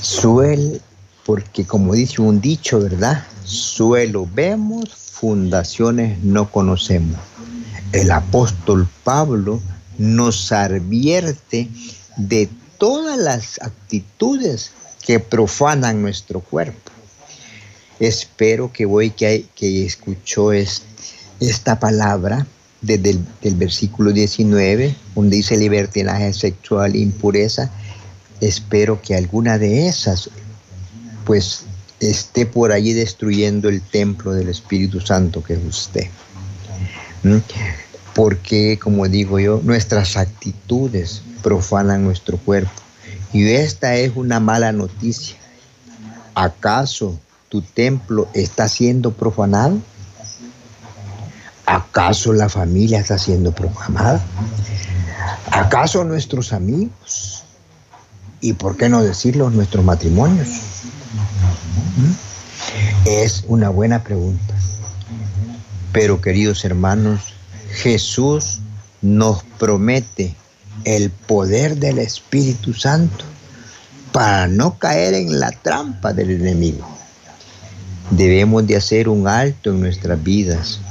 suel, 0.02 0.82
porque 1.26 1.66
como 1.66 1.94
dice 1.94 2.22
un 2.22 2.42
dicho, 2.42 2.82
¿verdad? 2.82 3.26
Suelo 3.46 4.28
vemos, 4.34 4.90
fundaciones 4.94 6.22
no 6.22 6.52
conocemos. 6.52 7.18
El 7.94 8.12
apóstol 8.12 8.90
Pablo 9.06 9.62
nos 9.98 10.52
advierte 10.52 11.70
de 12.18 12.50
todas 12.78 13.18
las 13.18 13.62
actitudes 13.62 14.72
que 15.02 15.22
profanan 15.22 16.02
nuestro 16.02 16.42
cuerpo. 16.42 16.92
Espero 18.02 18.74
que 18.74 18.86
voy 18.86 19.12
que, 19.12 19.46
que 19.56 19.86
escuchó 19.86 20.52
esta 20.52 21.80
palabra 21.80 22.46
desde 22.82 23.20
el 23.42 23.56
versículo 23.56 24.12
19, 24.12 24.96
donde 25.16 25.36
dice 25.38 25.58
libertinaje 25.58 26.34
sexual, 26.34 26.96
impureza. 26.96 27.72
Espero 28.42 29.02
que 29.02 29.16
alguna 29.16 29.58
de 29.58 29.88
esas, 29.88 30.30
pues, 31.26 31.66
esté 32.00 32.46
por 32.46 32.72
allí 32.72 32.94
destruyendo 32.94 33.68
el 33.70 33.82
templo 33.82 34.32
del 34.32 34.50
Espíritu 34.50 35.02
Santo 35.02 35.44
que 35.44 35.54
es 35.54 35.60
usted. 35.66 36.08
¿Mm? 37.24 37.38
Porque, 38.16 38.80
como 38.82 39.08
digo 39.08 39.40
yo, 39.40 39.62
nuestras 39.64 40.18
actitudes 40.18 41.22
profanan 41.44 42.04
nuestro 42.04 42.38
cuerpo. 42.38 42.72
Y 43.34 43.48
esta 43.48 43.96
es 43.96 44.14
una 44.16 44.40
mala 44.40 44.72
noticia. 44.72 45.38
¿Acaso 46.34 47.20
tu 47.50 47.62
templo 47.62 48.30
está 48.34 48.68
siendo 48.68 49.12
profanado? 49.12 49.80
¿Acaso 51.70 52.34
la 52.34 52.50
familia 52.50 53.00
está 53.00 53.20
siendo 53.20 53.52
profanada? 53.52 54.20
¿Acaso 55.52 56.04
nuestros 56.04 56.52
amigos? 56.52 57.44
¿Y 58.42 58.54
por 58.54 58.76
qué 58.76 58.90
no 58.90 59.04
decirlo 59.04 59.52
nuestros 59.52 59.86
matrimonios? 59.86 60.48
¿Mm? 61.96 62.12
Es 63.06 63.44
una 63.48 63.70
buena 63.70 64.04
pregunta. 64.04 64.56
Pero 65.94 66.20
queridos 66.22 66.66
hermanos, 66.66 67.36
Jesús 67.72 68.62
nos 69.04 69.44
promete 69.60 70.36
el 70.86 71.12
poder 71.12 71.78
del 71.78 72.00
Espíritu 72.00 72.74
Santo 72.74 73.26
para 74.12 74.48
no 74.48 74.80
caer 74.80 75.14
en 75.14 75.40
la 75.40 75.52
trampa 75.52 76.14
del 76.14 76.32
enemigo. 76.32 76.88
Debemos 78.10 78.66
de 78.66 78.76
hacer 78.76 79.08
un 79.08 79.28
alto 79.28 79.70
en 79.70 79.82
nuestras 79.82 80.24
vidas, 80.24 80.82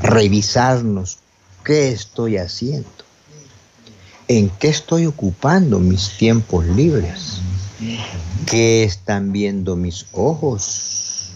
revisarnos 0.00 1.18
qué 1.64 1.90
estoy 1.90 2.38
haciendo, 2.38 2.88
en 4.28 4.50
qué 4.50 4.68
estoy 4.68 5.06
ocupando 5.06 5.78
mis 5.78 6.16
tiempos 6.16 6.66
libres, 6.66 7.40
qué 8.46 8.84
están 8.84 9.32
viendo 9.32 9.76
mis 9.76 10.06
ojos, 10.12 11.30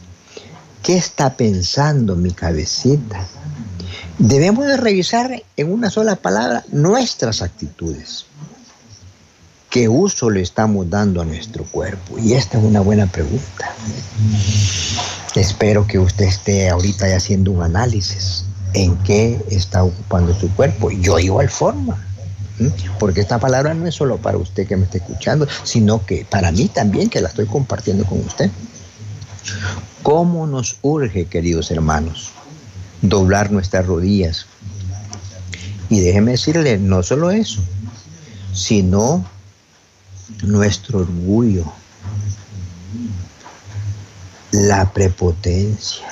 qué 0.83 0.96
está 0.96 1.37
pensando 1.37 2.16
mi 2.16 2.33
cabecita. 2.33 3.27
Debemos 4.18 4.66
de 4.66 4.77
revisar 4.77 5.42
en 5.57 5.72
una 5.72 5.90
sola 5.90 6.16
palabra 6.16 6.64
nuestras 6.70 7.42
actitudes. 7.42 8.27
¿Qué 9.70 9.88
uso 9.88 10.29
le 10.29 10.42
estamos 10.42 10.90
dando 10.90 11.22
a 11.22 11.25
nuestro 11.25 11.64
cuerpo? 11.64 12.18
Y 12.18 12.35
esta 12.35 12.59
es 12.59 12.64
una 12.64 12.81
buena 12.81 13.07
pregunta. 13.07 13.75
Espero 15.35 15.87
que 15.87 15.98
usted 15.98 16.27
esté 16.27 16.68
ahorita 16.68 17.07
haciendo 17.16 17.53
un 17.53 17.62
análisis 17.62 18.44
en 18.75 18.97
qué 18.99 19.41
está 19.51 19.85
ocupando 19.85 20.35
su 20.35 20.51
cuerpo. 20.55 20.91
Yo 20.91 21.19
igual 21.19 21.49
forma. 21.49 22.07
Porque 22.99 23.21
esta 23.21 23.39
palabra 23.39 23.75
no 23.75 23.87
es 23.87 23.95
solo 23.95 24.19
para 24.19 24.39
usted 24.39 24.67
que 24.67 24.77
me 24.77 24.85
está 24.85 24.99
escuchando, 24.99 25.49
sino 25.65 26.05
que 26.05 26.25
para 26.25 26.53
mí 26.53 26.69
también 26.69 27.11
que 27.11 27.21
la 27.21 27.29
estoy 27.29 27.47
compartiendo 27.47 28.05
con 28.05 28.21
usted. 28.21 28.51
¿Cómo 30.03 30.47
nos 30.47 30.77
urge, 30.83 31.27
queridos 31.27 31.71
hermanos, 31.71 32.31
doblar 33.01 33.51
nuestras 33.51 33.87
rodillas? 33.87 34.47
Y 35.89 36.01
déjeme 36.01 36.33
decirle, 36.33 36.79
no 36.79 37.03
solo 37.03 37.31
eso, 37.31 37.61
sino 38.53 39.25
nuestro 40.43 41.01
orgullo, 41.01 41.73
la 44.53 44.93
prepotencia, 44.93 46.07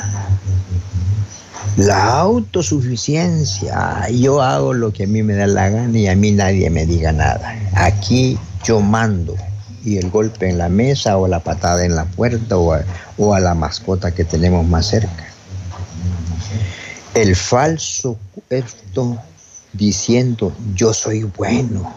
la 1.77 2.19
autosuficiencia. 2.19 4.09
Yo 4.11 4.43
hago 4.43 4.75
lo 4.75 4.93
que 4.93 5.05
a 5.05 5.07
mí 5.07 5.23
me 5.23 5.35
da 5.35 5.47
la 5.47 5.69
gana 5.69 5.99
y 5.99 6.09
a 6.09 6.17
mí 6.17 6.33
nadie 6.33 6.71
me 6.71 6.87
diga 6.87 7.13
nada. 7.13 7.57
Aquí 7.75 8.39
yo 8.65 8.81
mando. 8.81 9.37
y 9.83 9.97
el 9.97 10.11
golpe 10.11 10.51
en 10.51 10.59
la 10.59 10.69
mesa 10.69 11.17
o 11.17 11.27
la 11.27 11.41
patada 11.41 11.87
en 11.87 11.97
la 11.97 12.05
puerta 12.05 12.59
o 12.59 12.75
a, 12.75 13.41
la 13.41 13.55
mascota 13.55 14.13
que 14.13 14.25
tenemos 14.25 14.67
más 14.67 14.89
cerca. 14.89 15.25
El 17.15 17.35
falso 17.35 18.19
esto 18.51 19.17
diciendo 19.73 20.53
yo 20.75 20.93
soy 20.93 21.23
bueno, 21.23 21.95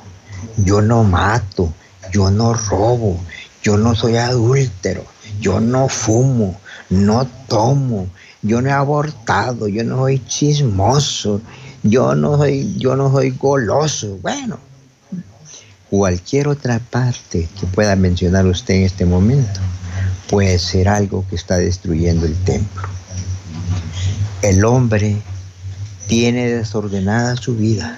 yo 0.58 0.82
no 0.82 1.04
mato, 1.04 1.74
yo 2.14 2.32
no 2.32 2.54
robo, 2.54 3.20
yo 3.62 3.76
no 3.76 3.96
soy 3.96 4.16
adúltero, 4.16 5.04
yo 5.42 5.60
no 5.60 5.90
fumo, 5.90 6.58
no 6.90 7.28
tomo, 7.48 8.08
yo 8.44 8.62
no 8.62 8.70
he 8.70 8.74
abortado, 8.74 9.68
yo 9.68 9.84
no 9.84 9.98
soy 9.98 10.20
chismoso, 10.28 11.42
yo 11.82 12.14
no 12.14 12.38
soy, 12.38 12.76
yo 12.78 12.96
no 12.96 13.12
soy 13.12 13.32
goloso. 13.32 14.20
Bueno, 14.22 14.60
cualquier 15.90 16.50
otra 16.50 16.80
parte 16.80 17.48
que 17.60 17.66
pueda 17.68 17.96
mencionar 17.96 18.46
usted 18.46 18.76
en 18.76 18.84
este 18.84 19.06
momento 19.06 19.62
puede 20.30 20.60
ser 20.60 20.90
algo 20.90 21.26
que 21.30 21.36
está 21.36 21.58
destruyendo 21.58 22.26
el 22.26 22.36
templo. 22.44 22.88
El 24.42 24.66
hombre 24.66 25.22
tiene 26.08 26.50
desordenada 26.50 27.38
su 27.38 27.56
vida, 27.56 27.98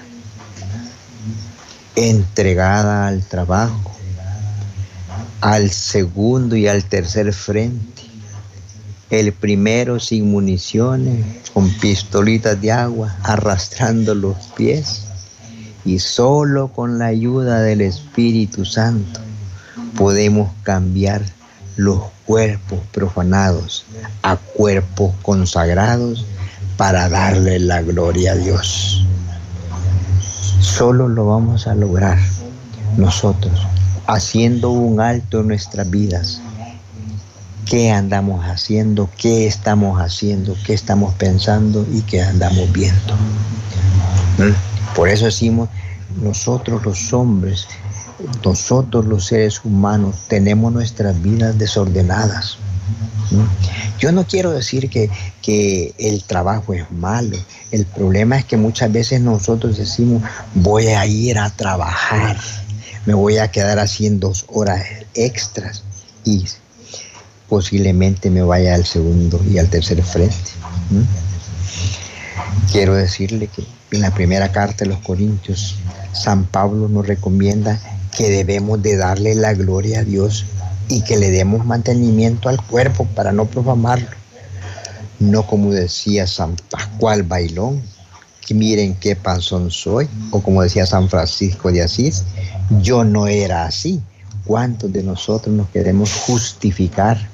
entregada 1.96 3.08
al 3.08 3.24
trabajo, 3.24 3.92
al 5.40 5.70
segundo 5.70 6.54
y 6.54 6.68
al 6.68 6.84
tercer 6.84 7.32
frente. 7.32 7.95
El 9.10 9.32
primero 9.32 10.00
sin 10.00 10.30
municiones, 10.30 11.24
con 11.52 11.70
pistolitas 11.70 12.60
de 12.60 12.72
agua, 12.72 13.16
arrastrando 13.22 14.14
los 14.14 14.36
pies. 14.56 15.02
Y 15.84 16.00
solo 16.00 16.68
con 16.68 16.98
la 16.98 17.06
ayuda 17.06 17.60
del 17.60 17.80
Espíritu 17.80 18.64
Santo 18.64 19.20
podemos 19.96 20.50
cambiar 20.64 21.22
los 21.76 22.00
cuerpos 22.24 22.80
profanados 22.92 23.84
a 24.22 24.36
cuerpos 24.36 25.14
consagrados 25.22 26.26
para 26.76 27.08
darle 27.08 27.58
la 27.60 27.82
gloria 27.82 28.32
a 28.32 28.36
Dios. 28.36 29.06
Solo 30.60 31.08
lo 31.08 31.26
vamos 31.26 31.66
a 31.66 31.74
lograr 31.74 32.18
nosotros 32.96 33.66
haciendo 34.06 34.70
un 34.70 35.00
alto 35.00 35.40
en 35.40 35.48
nuestras 35.48 35.88
vidas. 35.88 36.40
¿Qué 37.66 37.90
andamos 37.90 38.44
haciendo? 38.46 39.10
¿Qué 39.18 39.46
estamos 39.46 40.00
haciendo? 40.00 40.56
¿Qué 40.64 40.72
estamos 40.72 41.14
pensando? 41.14 41.86
¿Y 41.92 42.02
qué 42.02 42.22
andamos 42.22 42.72
viendo? 42.72 43.14
Por 44.94 45.08
eso 45.08 45.26
decimos, 45.26 45.68
nosotros 46.22 46.84
los 46.84 47.12
hombres, 47.12 47.66
nosotros 48.44 49.04
los 49.04 49.26
seres 49.26 49.60
humanos, 49.64 50.16
tenemos 50.28 50.72
nuestras 50.72 51.20
vidas 51.20 51.58
desordenadas. 51.58 52.58
¿Mm? 53.30 53.98
Yo 53.98 54.12
no 54.12 54.24
quiero 54.24 54.52
decir 54.52 54.88
que, 54.88 55.10
que, 55.42 55.92
el 55.98 56.22
trabajo 56.22 56.72
es 56.72 56.90
malo. 56.92 57.36
El 57.72 57.84
problema 57.84 58.38
es 58.38 58.44
que 58.44 58.56
muchas 58.56 58.92
veces 58.92 59.20
nosotros 59.20 59.76
decimos, 59.76 60.22
voy 60.54 60.86
a 60.86 61.04
ir 61.04 61.38
a 61.38 61.50
trabajar 61.50 62.36
me 63.06 63.14
voy 63.14 63.38
a 63.38 63.50
quedar 63.50 63.78
haciendo 63.78 64.28
dos 64.28 64.44
horas 64.48 64.84
extras 65.14 65.84
y 66.24 66.44
posiblemente 67.48 68.30
me 68.30 68.42
vaya 68.42 68.74
al 68.74 68.84
segundo 68.84 69.40
y 69.48 69.58
al 69.58 69.68
tercer 69.68 70.02
frente. 70.02 70.36
Quiero 72.72 72.94
decirle 72.94 73.48
que 73.48 73.64
en 73.92 74.00
la 74.00 74.12
primera 74.12 74.50
carta 74.52 74.84
de 74.84 74.90
los 74.90 74.98
Corintios, 75.00 75.76
San 76.12 76.44
Pablo 76.44 76.88
nos 76.88 77.06
recomienda 77.06 77.80
que 78.16 78.30
debemos 78.30 78.82
de 78.82 78.96
darle 78.96 79.34
la 79.34 79.54
gloria 79.54 80.00
a 80.00 80.04
Dios 80.04 80.46
y 80.88 81.02
que 81.02 81.16
le 81.16 81.30
demos 81.30 81.64
mantenimiento 81.64 82.48
al 82.48 82.62
cuerpo 82.62 83.06
para 83.14 83.32
no 83.32 83.46
profamarlo. 83.46 84.08
No 85.18 85.46
como 85.46 85.72
decía 85.72 86.26
San 86.26 86.56
Pascual 86.70 87.22
Bailón, 87.22 87.82
que 88.46 88.54
miren 88.54 88.94
qué 88.94 89.16
panzón 89.16 89.70
soy, 89.70 90.08
o 90.30 90.40
como 90.40 90.62
decía 90.62 90.86
San 90.86 91.08
Francisco 91.08 91.72
de 91.72 91.82
Asís, 91.82 92.24
yo 92.82 93.04
no 93.04 93.26
era 93.26 93.66
así. 93.66 94.00
¿Cuántos 94.44 94.92
de 94.92 95.02
nosotros 95.02 95.54
nos 95.54 95.68
queremos 95.70 96.12
justificar? 96.12 97.28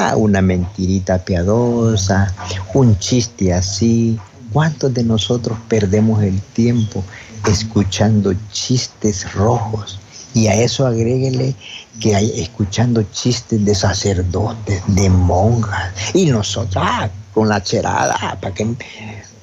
Ah, 0.00 0.14
una 0.14 0.40
mentirita 0.40 1.18
piadosa, 1.24 2.32
un 2.72 2.96
chiste 3.00 3.52
así. 3.52 4.16
¿Cuántos 4.52 4.94
de 4.94 5.02
nosotros 5.02 5.58
perdemos 5.66 6.22
el 6.22 6.40
tiempo 6.40 7.02
escuchando 7.50 8.32
chistes 8.52 9.32
rojos? 9.32 9.98
Y 10.34 10.46
a 10.46 10.54
eso 10.54 10.86
agréguele 10.86 11.56
que 11.98 12.14
hay 12.14 12.32
escuchando 12.40 13.02
chistes 13.10 13.64
de 13.64 13.74
sacerdotes, 13.74 14.80
de 14.86 15.10
monjas. 15.10 15.92
Y 16.14 16.26
nosotros, 16.26 16.84
ah, 16.86 17.10
con 17.34 17.48
la 17.48 17.60
cherada, 17.60 18.38
¿para 18.40 18.54
qué? 18.54 18.68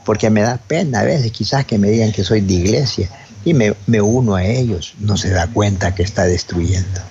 Porque 0.05 0.29
me 0.29 0.41
da 0.41 0.55
pena 0.55 1.01
a 1.01 1.03
veces 1.03 1.33
quizás 1.33 1.65
que 1.65 1.77
me 1.77 1.89
digan 1.89 2.13
que 2.13 2.23
soy 2.23 2.39
de 2.39 2.53
iglesia 2.53 3.09
y 3.43 3.53
me, 3.53 3.75
uno 4.01 4.35
a 4.35 4.45
ellos, 4.45 4.93
no 4.99 5.17
se 5.17 5.31
da 5.31 5.47
cuenta 5.47 5.93
que 5.93 6.03
está 6.03 6.23
destruyendo. 6.23 7.01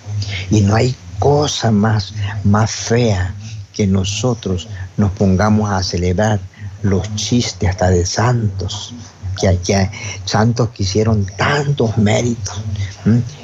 Y 0.50 0.62
no 0.62 0.74
hay 0.74 0.96
cosa 1.18 1.70
más, 1.70 2.14
más 2.44 2.70
fea 2.70 3.34
que 3.72 3.86
nosotros 3.86 4.68
nos 4.96 5.10
pongamos 5.12 5.70
a 5.70 5.82
celebrar 5.82 6.40
los 6.82 7.14
chistes 7.16 7.68
hasta 7.68 7.90
de 7.90 8.06
santos, 8.06 8.94
que, 9.40 9.58
que 9.58 9.90
santos 10.24 10.68
que 10.70 10.82
hicieron 10.84 11.26
tantos 11.36 11.96
méritos. 11.96 12.62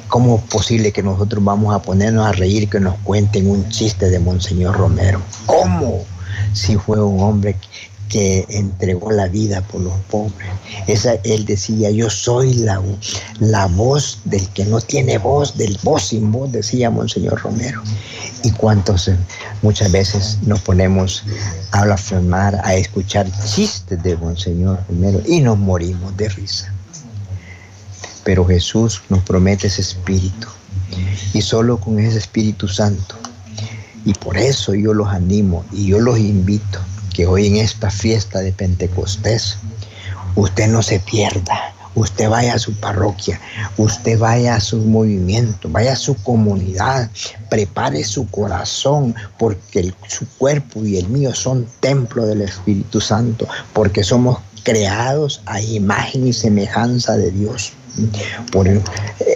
¿Cómo 0.07 0.37
es 0.37 0.43
posible 0.43 0.91
que 0.91 1.03
nosotros 1.03 1.43
vamos 1.43 1.73
a 1.73 1.81
ponernos 1.81 2.25
a 2.25 2.31
reír 2.31 2.69
que 2.69 2.79
nos 2.79 2.95
cuenten 2.99 3.49
un 3.49 3.67
chiste 3.69 4.09
de 4.09 4.19
Monseñor 4.19 4.77
Romero? 4.77 5.21
¿Cómo? 5.45 6.05
Si 6.53 6.77
fue 6.77 7.01
un 7.03 7.21
hombre 7.21 7.57
que 8.11 8.45
entregó 8.49 9.09
la 9.09 9.29
vida 9.29 9.61
por 9.61 9.79
los 9.79 9.93
pobres. 10.09 10.49
Esa, 10.87 11.13
él 11.23 11.45
decía, 11.45 11.89
yo 11.91 12.09
soy 12.09 12.53
la, 12.55 12.81
la 13.39 13.67
voz 13.67 14.19
del 14.25 14.45
que 14.49 14.65
no 14.65 14.81
tiene 14.81 15.17
voz, 15.17 15.57
del 15.57 15.79
voz 15.81 16.09
sin 16.09 16.29
voz, 16.29 16.51
decía 16.51 16.89
Monseñor 16.89 17.41
Romero. 17.41 17.81
Y 18.43 18.51
cuántos 18.51 19.07
eh, 19.07 19.15
muchas 19.61 19.93
veces 19.93 20.39
nos 20.41 20.59
ponemos 20.59 21.23
a 21.71 21.85
blasfemar, 21.85 22.59
a 22.65 22.75
escuchar 22.75 23.27
chistes 23.45 24.03
de 24.03 24.17
Monseñor 24.17 24.83
Romero 24.89 25.21
y 25.25 25.39
nos 25.39 25.57
morimos 25.57 26.15
de 26.17 26.27
risa. 26.27 26.73
Pero 28.25 28.45
Jesús 28.45 29.01
nos 29.07 29.23
promete 29.23 29.67
ese 29.67 29.81
espíritu 29.81 30.49
y 31.33 31.41
solo 31.41 31.77
con 31.77 31.97
ese 31.97 32.17
Espíritu 32.17 32.67
Santo. 32.67 33.15
Y 34.03 34.13
por 34.15 34.37
eso 34.37 34.73
yo 34.73 34.93
los 34.93 35.07
animo 35.07 35.63
y 35.71 35.87
yo 35.87 35.99
los 35.99 36.19
invito 36.19 36.79
que 37.13 37.27
hoy 37.27 37.47
en 37.47 37.57
esta 37.57 37.89
fiesta 37.89 38.39
de 38.39 38.51
Pentecostés 38.51 39.57
usted 40.35 40.67
no 40.67 40.81
se 40.81 40.99
pierda. 40.99 41.73
Usted 41.93 42.29
vaya 42.29 42.53
a 42.53 42.59
su 42.59 42.73
parroquia, 42.75 43.37
usted 43.75 44.17
vaya 44.17 44.55
a 44.55 44.61
su 44.61 44.77
movimiento, 44.77 45.67
vaya 45.69 45.91
a 45.91 45.97
su 45.97 46.15
comunidad, 46.15 47.09
prepare 47.49 48.05
su 48.05 48.27
corazón, 48.29 49.13
porque 49.37 49.93
su 50.07 50.25
cuerpo 50.37 50.85
y 50.85 50.95
el 50.95 51.09
mío 51.09 51.35
son 51.35 51.67
templo 51.81 52.25
del 52.25 52.43
Espíritu 52.43 53.01
Santo, 53.01 53.45
porque 53.73 54.05
somos 54.05 54.39
creados 54.63 55.41
a 55.47 55.59
imagen 55.59 56.27
y 56.27 56.31
semejanza 56.31 57.17
de 57.17 57.29
Dios. 57.31 57.73
Por 58.53 58.69
eh, 58.69 58.81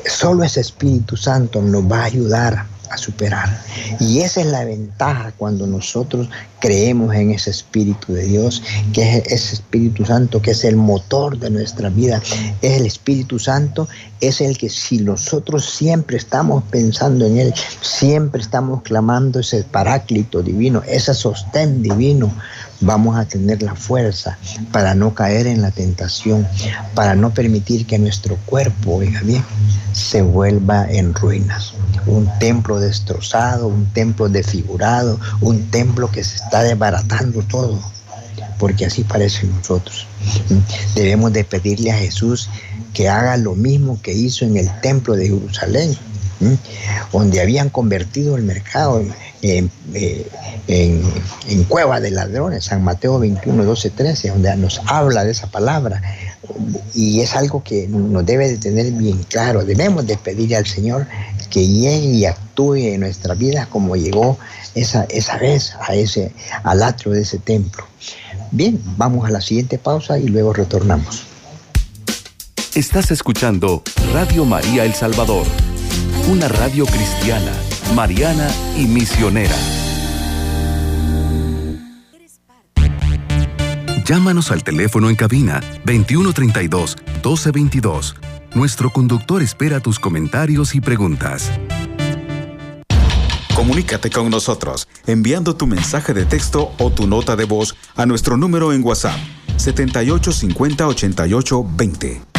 solo 0.06 0.46
ese 0.46 0.62
Espíritu 0.62 1.18
Santo 1.18 1.62
nos 1.62 1.84
va 1.92 2.04
a 2.04 2.06
ayudar 2.06 2.66
a 2.92 2.98
superar. 2.98 3.62
Y 4.00 4.22
esa 4.22 4.42
es 4.42 4.48
la 4.48 4.64
ventaja 4.66 5.34
cuando 5.38 5.68
nosotros 5.68 6.30
creemos 6.60 7.14
en 7.16 7.32
ese 7.32 7.52
Espíritu 7.52 8.14
de 8.14 8.26
Dios, 8.26 8.64
que 8.94 9.18
es 9.18 9.26
ese 9.28 9.56
Espíritu 9.56 10.06
Santo, 10.06 10.42
que 10.42 10.52
es 10.52 10.64
el 10.64 10.76
motor 10.76 11.38
de 11.38 11.50
nuestra 11.50 11.90
vida. 11.90 12.22
Es 12.62 12.80
el 12.80 12.86
Espíritu 12.86 13.40
Santo, 13.40 13.88
es 14.22 14.42
el 14.42 14.58
que 14.58 14.70
si 14.70 15.00
nosotros 15.00 15.66
siempre 15.66 16.18
estamos 16.18 16.64
pensando 16.72 17.26
en 17.26 17.38
Él, 17.38 17.54
siempre 17.82 18.42
estamos 18.42 18.82
clamando 18.82 19.40
ese 19.40 19.64
paráclito 19.64 20.42
divino, 20.42 20.82
ese 20.88 21.14
sostén 21.14 21.82
divino, 21.82 22.34
vamos 22.82 23.18
a 23.18 23.26
tener 23.26 23.62
la 23.62 23.76
fuerza 23.76 24.38
para 24.72 24.96
no 24.96 25.14
caer 25.14 25.48
en 25.48 25.62
la 25.62 25.72
tentación, 25.72 26.48
para 26.94 27.16
no 27.16 27.34
permitir 27.34 27.86
que 27.86 27.98
nuestro 27.98 28.38
cuerpo, 28.46 28.96
oiga 28.96 29.22
bien, 29.22 29.44
se 29.94 30.22
vuelva 30.22 30.86
en 30.90 31.14
ruinas. 31.14 31.74
Un 32.06 32.30
templo 32.40 32.80
destrozado, 32.80 33.68
un 33.68 33.86
templo 33.88 34.30
desfigurado, 34.30 35.20
un 35.42 35.70
templo 35.72 36.12
que 36.12 36.24
se 36.24 36.36
está 36.36 36.64
desbaratando 36.64 37.42
todo, 37.44 37.80
porque 38.60 38.86
así 38.86 39.04
parece 39.04 39.48
nosotros. 39.48 40.08
Debemos 40.96 41.34
de 41.34 41.44
pedirle 41.44 41.92
a 41.92 41.98
Jesús 41.98 42.50
que 42.94 43.10
haga 43.10 43.38
lo 43.38 43.56
mismo 43.56 44.00
que 44.02 44.14
hizo 44.14 44.46
en 44.46 44.58
el 44.58 44.70
templo 44.82 45.16
de 45.16 45.28
Jerusalén, 45.28 45.98
donde 47.12 47.42
habían 47.42 47.70
convertido 47.70 48.36
el 48.36 48.44
mercado 48.44 49.04
en, 49.46 49.72
eh, 49.94 50.28
en, 50.68 51.64
cueva 51.66 52.00
de 52.00 52.12
ladrones, 52.12 52.66
San 52.66 52.84
Mateo 52.84 53.20
21, 53.20 53.64
12, 53.64 53.90
13, 53.92 54.30
donde 54.30 54.56
nos 54.58 54.82
habla 54.86 55.24
de 55.24 55.32
esa 55.32 55.48
palabra. 55.48 56.02
Y 56.94 57.22
es 57.22 57.36
algo 57.36 57.64
que 57.64 57.88
nos 57.88 58.26
debe 58.26 58.48
de 58.48 58.58
tener 58.58 58.92
bien 58.92 59.24
claro. 59.24 59.64
Debemos 59.64 60.06
de 60.08 60.18
pedirle 60.18 60.56
al 60.56 60.66
Señor 60.66 61.08
que 61.50 61.68
llegue 61.68 62.08
y 62.08 62.26
actúe 62.26 62.76
en 62.76 63.02
nuestra 63.02 63.34
vida 63.34 63.68
como 63.68 63.96
llegó 63.96 64.38
esa, 64.74 65.06
esa 65.10 65.38
vez 65.38 65.74
a 65.80 65.96
ese, 65.96 66.32
al 66.64 66.84
atrio 66.84 67.14
de 67.14 67.22
ese 67.22 67.40
templo. 67.40 67.86
Bien, 68.52 68.80
vamos 68.98 69.26
a 69.26 69.32
la 69.32 69.42
siguiente 69.42 69.78
pausa 69.78 70.18
y 70.18 70.28
luego 70.28 70.54
retornamos. 70.54 71.24
Estás 72.76 73.12
escuchando 73.12 73.84
Radio 74.14 74.44
María 74.44 74.84
El 74.84 74.94
Salvador, 74.94 75.46
una 76.30 76.48
radio 76.48 76.86
cristiana, 76.86 77.54
mariana 77.94 78.50
y 78.78 78.86
misionera. 78.88 79.56
Llámanos 84.06 84.52
al 84.52 84.64
teléfono 84.64 85.10
en 85.10 85.16
cabina 85.16 85.62
2132 85.86 86.98
1222. 87.24 88.16
Nuestro 88.54 88.92
conductor 88.92 89.42
espera 89.42 89.80
tus 89.80 90.00
comentarios 90.00 90.76
y 90.76 90.82
preguntas. 90.82 91.52
Comunícate 93.56 94.10
con 94.10 94.30
nosotros 94.30 94.88
enviando 95.08 95.56
tu 95.56 95.66
mensaje 95.66 96.14
de 96.14 96.26
texto 96.26 96.74
o 96.78 96.92
tu 96.92 97.08
nota 97.08 97.36
de 97.36 97.46
voz 97.46 97.76
a 97.96 98.06
nuestro 98.06 98.38
número 98.38 98.74
en 98.74 98.84
WhatsApp 98.84 99.18
7850 99.58 100.88
88 100.88 101.66
20. 101.76 102.35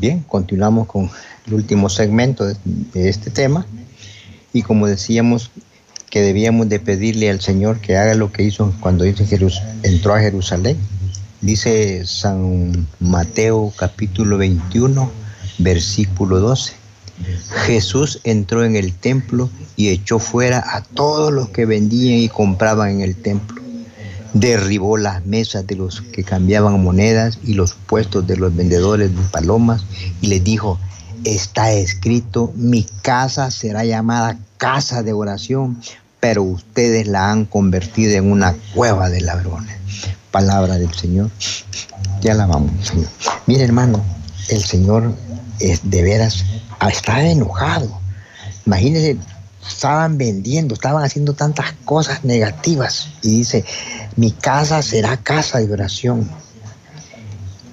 Bien, 0.00 0.24
continuamos 0.26 0.86
con 0.86 1.10
el 1.46 1.52
último 1.52 1.90
segmento 1.90 2.46
de, 2.46 2.56
este 2.94 3.30
tema 3.30 3.66
y 4.50 4.62
como 4.62 4.86
decíamos 4.86 5.50
que 6.08 6.22
debíamos 6.22 6.70
de 6.70 6.80
pedirle 6.80 7.28
al 7.28 7.42
Señor 7.42 7.80
que 7.80 7.98
haga 7.98 8.14
lo 8.14 8.32
que 8.32 8.42
hizo 8.42 8.74
cuando 8.80 9.04
entró 9.04 10.14
a 10.14 10.20
Jerusalén. 10.20 10.78
Dice 11.42 12.06
San 12.06 12.88
Mateo 12.98 13.74
capítulo 13.76 14.38
21, 14.38 15.10
versículo 15.58 16.40
12. 16.40 16.72
Jesús 17.66 18.20
entró 18.24 18.64
en 18.64 18.76
el 18.76 18.94
templo 18.94 19.50
y 19.76 19.90
echó 19.90 20.18
fuera 20.18 20.64
a 20.66 20.82
todos 20.82 21.30
los 21.30 21.50
que 21.50 21.66
vendían 21.66 22.20
y 22.20 22.30
compraban 22.30 22.88
en 22.88 23.00
el 23.02 23.16
templo. 23.16 23.59
Derribó 24.32 24.96
las 24.96 25.26
mesas 25.26 25.66
de 25.66 25.76
los 25.76 26.00
que 26.00 26.24
cambiaban 26.24 26.82
monedas 26.82 27.38
y 27.44 27.54
los 27.54 27.74
puestos 27.74 28.26
de 28.26 28.36
los 28.36 28.54
vendedores 28.54 29.14
de 29.14 29.22
palomas 29.30 29.84
y 30.20 30.28
les 30.28 30.44
dijo, 30.44 30.78
está 31.24 31.72
escrito, 31.72 32.52
mi 32.54 32.86
casa 33.02 33.50
será 33.50 33.84
llamada 33.84 34.38
casa 34.56 35.02
de 35.02 35.12
oración, 35.12 35.80
pero 36.20 36.42
ustedes 36.42 37.06
la 37.06 37.30
han 37.30 37.44
convertido 37.44 38.12
en 38.12 38.30
una 38.30 38.54
cueva 38.74 39.08
de 39.08 39.20
ladrones. 39.20 39.76
Palabra 40.30 40.78
del 40.78 40.92
Señor. 40.94 41.30
Ya 42.20 42.34
la 42.34 42.46
vamos, 42.46 42.70
Señor. 42.86 43.08
Mire, 43.46 43.64
hermano, 43.64 44.02
el 44.48 44.62
Señor 44.62 45.14
es 45.58 45.90
de 45.90 46.02
veras 46.02 46.44
estaba 46.88 47.22
enojado. 47.22 48.00
Imagínense, 48.66 49.16
estaban 49.66 50.18
vendiendo, 50.18 50.74
estaban 50.74 51.04
haciendo 51.04 51.34
tantas 51.34 51.72
cosas 51.84 52.24
negativas. 52.24 53.08
Y 53.22 53.38
dice, 53.38 53.64
mi 54.16 54.32
casa 54.32 54.82
será 54.82 55.16
casa 55.16 55.58
de 55.58 55.72
oración. 55.72 56.28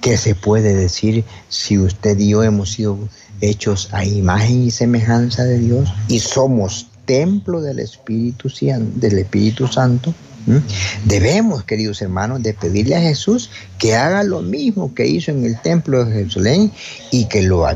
¿Qué 0.00 0.16
se 0.16 0.34
puede 0.34 0.74
decir 0.74 1.24
si 1.48 1.78
usted 1.78 2.18
y 2.18 2.30
yo 2.30 2.42
hemos 2.42 2.72
sido 2.72 2.98
hechos 3.40 3.88
a 3.92 4.04
imagen 4.04 4.64
y 4.64 4.70
semejanza 4.70 5.44
de 5.44 5.58
Dios 5.58 5.88
y 6.08 6.20
somos 6.20 6.88
templo 7.04 7.60
del 7.60 7.80
Espíritu, 7.80 8.48
del 8.96 9.18
Espíritu 9.18 9.66
Santo? 9.66 10.14
Debemos, 11.04 11.64
queridos 11.64 12.00
hermanos, 12.00 12.42
de 12.42 12.54
pedirle 12.54 12.96
a 12.96 13.00
Jesús 13.00 13.50
que 13.78 13.94
haga 13.96 14.22
lo 14.22 14.40
mismo 14.40 14.94
que 14.94 15.06
hizo 15.06 15.30
en 15.30 15.44
el 15.44 15.60
templo 15.60 16.04
de 16.04 16.12
Jerusalén 16.14 16.72
y 17.10 17.26
que 17.26 17.42
lo, 17.42 17.66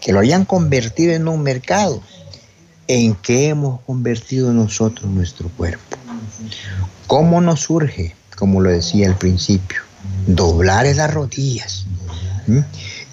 que 0.00 0.12
lo 0.12 0.20
hayan 0.20 0.44
convertido 0.44 1.14
en 1.14 1.26
un 1.26 1.42
mercado. 1.42 2.00
¿En 2.88 3.14
qué 3.16 3.48
hemos 3.48 3.80
convertido 3.80 4.52
nosotros 4.52 5.10
nuestro 5.10 5.48
cuerpo? 5.50 5.96
¿Cómo 7.06 7.40
nos 7.40 7.60
surge, 7.60 8.14
como 8.36 8.60
lo 8.60 8.70
decía 8.70 9.08
al 9.08 9.16
principio, 9.16 9.80
doblar 10.26 10.86
las 10.94 11.12
rodillas? 11.12 11.86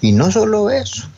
Y 0.00 0.12
no 0.12 0.30
solo 0.30 0.70
eso, 0.70 1.08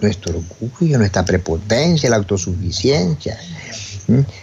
nuestro 0.00 0.38
orgullo, 0.60 0.98
nuestra 0.98 1.24
prepotencia, 1.24 2.10
la 2.10 2.16
autosuficiencia, 2.16 3.38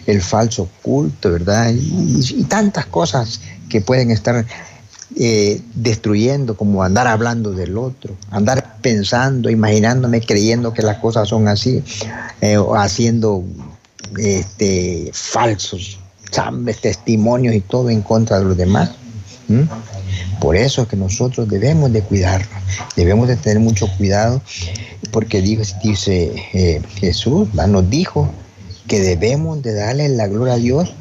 el 0.05 0.21
falso 0.21 0.69
culto, 0.81 1.31
¿verdad? 1.31 1.71
Y, 1.73 2.43
tantas 2.43 2.87
cosas 2.87 3.39
que 3.69 3.81
pueden 3.81 4.11
estar 4.11 4.45
eh, 5.15 5.61
destruyendo, 5.75 6.55
como 6.57 6.83
andar 6.83 7.07
hablando 7.07 7.51
del 7.51 7.77
otro, 7.77 8.15
andar 8.31 8.77
pensando, 8.81 9.49
imaginándome, 9.49 10.21
creyendo 10.21 10.73
que 10.73 10.81
las 10.81 10.97
cosas 10.97 11.29
son 11.29 11.47
así, 11.47 11.83
eh, 12.41 12.57
haciendo 12.75 13.43
este, 14.17 15.11
falsos 15.13 15.99
testimonios 16.81 17.53
y 17.53 17.61
todo 17.61 17.89
en 17.89 18.01
contra 18.01 18.39
de 18.39 18.45
los 18.45 18.57
demás. 18.57 18.91
Por 20.39 20.55
eso 20.55 20.81
es 20.81 20.87
que 20.87 20.95
nosotros 20.95 21.47
debemos 21.47 21.91
de 21.93 22.01
cuidarnos, 22.01 22.49
debemos 22.95 23.27
de 23.27 23.35
tener 23.35 23.59
mucho 23.59 23.87
cuidado, 23.97 24.41
porque 25.11 25.41
dice, 25.41 25.75
dice 25.83 26.33
eh, 26.53 26.81
Jesús, 26.95 27.53
nos 27.53 27.89
dijo 27.89 28.29
que 28.87 28.99
debemos 28.99 29.61
de 29.61 29.73
darle 29.73 30.09
la 30.09 30.27
gloria 30.27 30.53
a 30.53 30.57
Dios, 30.57 30.93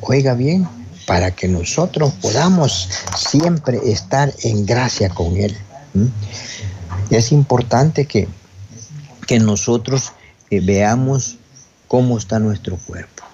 oiga 0.00 0.34
bien, 0.34 0.66
para 1.08 1.30
que 1.30 1.48
nosotros 1.48 2.12
podamos 2.20 2.88
siempre 3.16 3.80
estar 3.86 4.32
en 4.44 4.66
gracia 4.66 5.08
con 5.08 5.36
Él. 5.36 5.56
Es 7.10 7.32
importante 7.32 8.04
que, 8.04 8.28
que 9.26 9.40
nosotros 9.40 10.12
eh, 10.50 10.60
veamos 10.60 11.38
cómo 11.88 12.18
está 12.18 12.38
nuestro 12.38 12.76
cuerpo. 12.76 13.24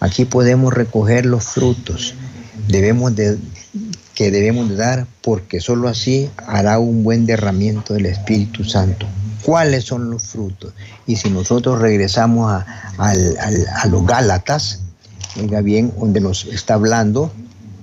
Aquí 0.00 0.24
podemos 0.24 0.74
recoger 0.74 1.24
los 1.24 1.44
frutos 1.44 2.14
debemos 2.66 3.14
de, 3.14 3.38
que 4.14 4.32
debemos 4.32 4.68
de 4.68 4.74
dar 4.76 5.06
porque 5.22 5.60
sólo 5.60 5.88
así 5.88 6.28
hará 6.46 6.80
un 6.80 7.04
buen 7.04 7.24
derramiento 7.24 7.94
del 7.94 8.06
Espíritu 8.06 8.64
Santo 8.64 9.06
cuáles 9.42 9.84
son 9.84 10.10
los 10.10 10.24
frutos. 10.24 10.74
Y 11.06 11.16
si 11.16 11.30
nosotros 11.30 11.80
regresamos 11.80 12.52
a, 12.52 13.14
los 13.88 14.06
Gálatas, 14.06 14.80
oiga 15.36 15.60
bien, 15.60 15.92
donde 15.98 16.20
nos 16.20 16.44
está 16.46 16.74
hablando 16.74 17.32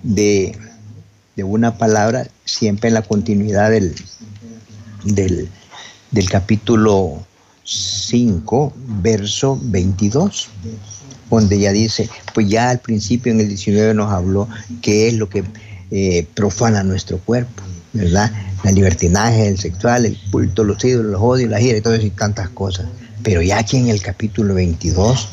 de, 0.03 0.58
una 1.38 1.77
palabra, 1.77 2.27
siempre 2.45 2.88
en 2.88 2.93
la 2.93 3.01
continuidad 3.01 3.69
del, 3.69 3.93
del, 5.03 5.49
del 6.12 6.29
capítulo 6.29 7.25
5, 7.63 8.73
verso 9.01 9.60
22, 9.62 10.49
donde 11.29 11.60
ya 11.60 11.71
dice, 11.71 12.10
pues 12.34 12.47
ya 12.47 12.69
al 12.69 12.79
principio 12.79 13.31
en 13.31 13.41
el 13.41 13.49
19 13.49 13.93
nos 13.93 14.12
habló 14.12 14.47
qué 14.81 15.08
es 15.08 15.15
lo 15.15 15.27
que 15.29 15.43
eh, 15.91 16.27
profana 16.34 16.84
nuestro 16.84 17.17
cuerpo, 17.19 17.63
¿verdad? 17.93 18.31
el 18.63 18.75
libertinaje, 18.75 19.47
el 19.47 19.58
sexual, 19.58 20.05
el 20.05 20.17
culto, 20.31 20.63
los 20.63 20.84
ídolos, 20.84 21.12
los 21.12 21.21
odios, 21.21 21.49
la 21.49 21.62
ira 21.62 21.77
y 21.77 21.81
todo 21.81 21.93
eso 21.93 22.05
y 22.05 22.12
tantas 22.12 22.49
cosas. 22.49 22.88
Pero 23.25 23.41
ya 23.41 23.57
aquí 23.57 23.77
en 23.77 23.88
el 23.88 24.03
capítulo 24.03 24.53
22, 24.53 25.27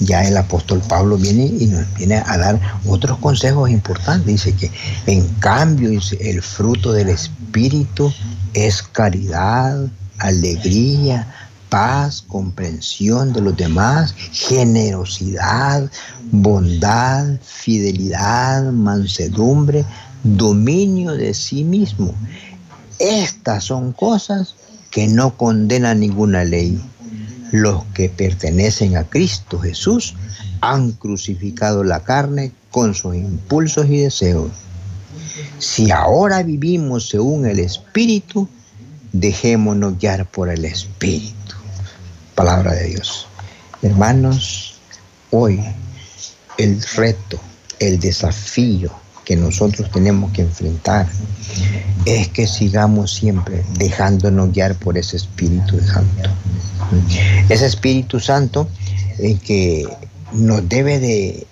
ya 0.00 0.26
el 0.26 0.36
apóstol 0.36 0.82
Pablo 0.88 1.16
viene 1.16 1.46
y 1.46 1.66
nos 1.66 1.94
viene 1.94 2.16
a 2.16 2.36
dar 2.36 2.60
otros 2.84 3.18
consejos 3.18 3.70
importantes. 3.70 4.26
Dice 4.26 4.52
que 4.52 4.70
en 5.06 5.26
cambio 5.38 5.88
el 6.20 6.42
fruto 6.42 6.92
del 6.92 7.08
Espíritu 7.08 8.12
es 8.52 8.82
caridad, 8.82 9.86
alegría, 10.18 11.32
paz, 11.68 12.24
comprensión 12.26 13.32
de 13.32 13.40
los 13.40 13.56
demás, 13.56 14.12
generosidad, 14.32 15.88
bondad, 16.32 17.26
fidelidad, 17.44 18.72
mansedumbre, 18.72 19.84
dominio 20.24 21.12
de 21.12 21.32
sí 21.32 21.62
mismo. 21.62 22.12
Estas 22.98 23.62
son 23.62 23.92
cosas 23.92 24.56
que 24.90 25.06
no 25.06 25.36
condenan 25.36 26.00
ninguna 26.00 26.42
ley. 26.42 26.82
Los 27.56 27.84
que 27.94 28.10
pertenecen 28.10 28.98
a 28.98 29.04
Cristo 29.04 29.58
Jesús 29.58 30.14
han 30.60 30.92
crucificado 30.92 31.84
la 31.84 32.00
carne 32.04 32.52
con 32.70 32.94
sus 32.94 33.14
impulsos 33.14 33.86
y 33.86 33.96
deseos. 33.96 34.50
Si 35.58 35.90
ahora 35.90 36.42
vivimos 36.42 37.08
según 37.08 37.46
el 37.46 37.58
Espíritu, 37.58 38.46
dejémonos 39.12 39.98
guiar 39.98 40.30
por 40.30 40.50
el 40.50 40.66
Espíritu. 40.66 41.56
Palabra 42.34 42.74
de 42.74 42.88
Dios. 42.88 43.26
Hermanos, 43.80 44.74
hoy 45.30 45.58
el 46.58 46.82
reto, 46.94 47.40
el 47.78 47.98
desafío, 47.98 48.92
que 49.26 49.34
nosotros 49.34 49.90
tenemos 49.90 50.30
que 50.30 50.42
enfrentar 50.42 51.08
es 52.04 52.28
que 52.28 52.46
sigamos 52.46 53.12
siempre 53.12 53.64
dejándonos 53.76 54.52
guiar 54.52 54.76
por 54.76 54.96
ese 54.96 55.16
Espíritu 55.16 55.80
Santo. 55.80 56.30
Ese 57.48 57.66
Espíritu 57.66 58.20
Santo 58.20 58.68
en 59.18 59.36
que 59.38 59.84
nos 60.32 60.68
debe 60.68 61.00
de 61.00 61.44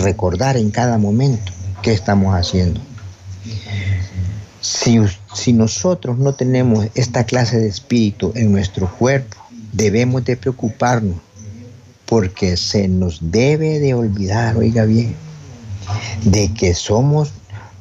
recordar 0.00 0.56
en 0.56 0.70
cada 0.70 0.96
momento 0.96 1.52
qué 1.82 1.92
estamos 1.92 2.34
haciendo. 2.34 2.80
Si, 4.62 4.98
si 5.34 5.52
nosotros 5.52 6.16
no 6.16 6.32
tenemos 6.32 6.86
esta 6.94 7.24
clase 7.24 7.58
de 7.58 7.68
espíritu 7.68 8.32
en 8.36 8.52
nuestro 8.52 8.90
cuerpo, 8.96 9.36
debemos 9.74 10.24
de 10.24 10.38
preocuparnos 10.38 11.16
porque 12.06 12.56
se 12.56 12.88
nos 12.88 13.18
debe 13.20 13.80
de 13.80 13.92
olvidar, 13.92 14.56
oiga 14.56 14.86
bien, 14.86 15.14
de 16.24 16.52
que 16.54 16.74
somos 16.74 17.32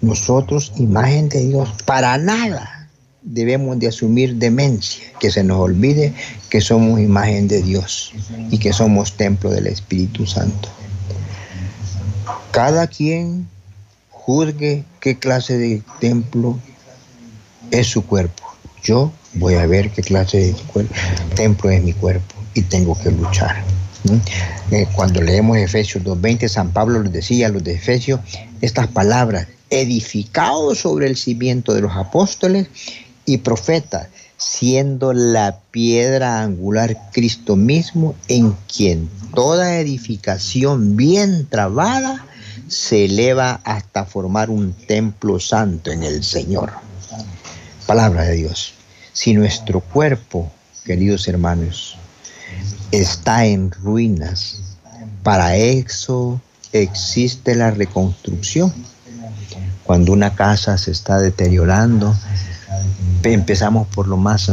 nosotros 0.02 0.74
imagen 0.78 1.30
de 1.30 1.46
Dios. 1.46 1.70
Para 1.86 2.17
nada 2.17 2.89
debemos 3.22 3.78
de 3.80 3.88
asumir 3.88 4.36
demencia, 4.36 5.04
que 5.20 5.32
se 5.32 5.43
nos 5.43 5.58
olvide 5.58 6.13
que 6.50 6.62
somos 6.62 7.00
imagen 7.00 7.48
de 7.48 7.62
Dios 7.62 8.13
y 8.52 8.58
que 8.58 8.72
somos 8.72 9.13
templo 9.13 9.50
del 9.50 9.67
Espíritu 9.67 10.26
Santo. 10.26 10.70
Cada 12.52 12.88
quien 12.88 13.48
juzgue 14.10 14.84
qué 15.00 15.17
clase 15.20 15.58
de 15.58 15.84
templo 16.00 16.58
es 17.72 17.88
su 17.88 18.06
cuerpo. 18.06 18.43
Yo 18.84 19.12
voy 19.34 19.56
a 19.56 19.65
ver 19.65 19.91
qué 19.91 20.02
clase 20.02 20.38
de 20.38 20.56
templo 21.36 21.70
es 21.70 21.84
mi 21.84 21.93
cuerpo 21.93 22.36
y 22.54 22.62
tengo 22.62 22.98
que 22.98 23.12
luchar. 23.12 23.63
Eh, 24.72 24.88
cuando 24.96 25.22
leemos 25.22 25.58
Efesios 25.58 26.04
2.20, 26.04 26.48
San 26.48 26.72
Pablo 26.72 27.02
les 27.02 27.12
decía 27.12 27.48
a 27.48 27.50
los 27.50 27.64
de 27.64 27.74
Efesios 27.74 28.20
estas 28.62 28.88
palabras, 28.88 29.48
edificados 29.70 30.80
sobre 30.80 31.08
el 31.08 31.18
cimiento 31.18 31.74
de 31.74 31.82
los 31.82 31.96
apóstoles 31.96 32.68
y 33.26 33.40
profetas, 33.40 34.08
siendo 34.38 35.14
la 35.14 35.60
piedra 35.72 36.42
angular 36.42 37.10
Cristo 37.12 37.56
mismo, 37.56 38.16
en 38.28 38.56
quien 38.74 39.10
toda 39.34 39.80
edificación 39.80 40.96
bien 40.96 41.48
trabada 41.48 42.26
se 42.68 43.06
eleva 43.06 43.62
hasta 43.64 44.06
formar 44.06 44.50
un 44.50 44.74
templo 44.74 45.40
santo 45.40 45.92
en 45.92 46.04
el 46.04 46.24
Señor. 46.24 46.72
Palabra 47.86 48.24
de 48.24 48.36
Dios. 48.36 48.74
Si 49.14 49.34
nuestro 49.34 49.82
cuerpo, 49.82 50.52
queridos 50.86 51.28
hermanos, 51.28 51.98
está 52.91 53.45
en 53.45 53.71
ruinas, 53.71 54.62
para 55.23 55.56
eso 55.56 56.39
existe 56.73 57.56
la 57.56 57.71
reconstrucción. 57.71 58.73
Cuando 59.84 60.12
una 60.12 60.36
casa 60.36 60.78
se 60.78 60.91
está 60.91 61.19
deteriorando, 61.19 62.15
empezamos 63.23 63.88
por 63.88 64.08
lo 64.08 64.17
más, 64.17 64.52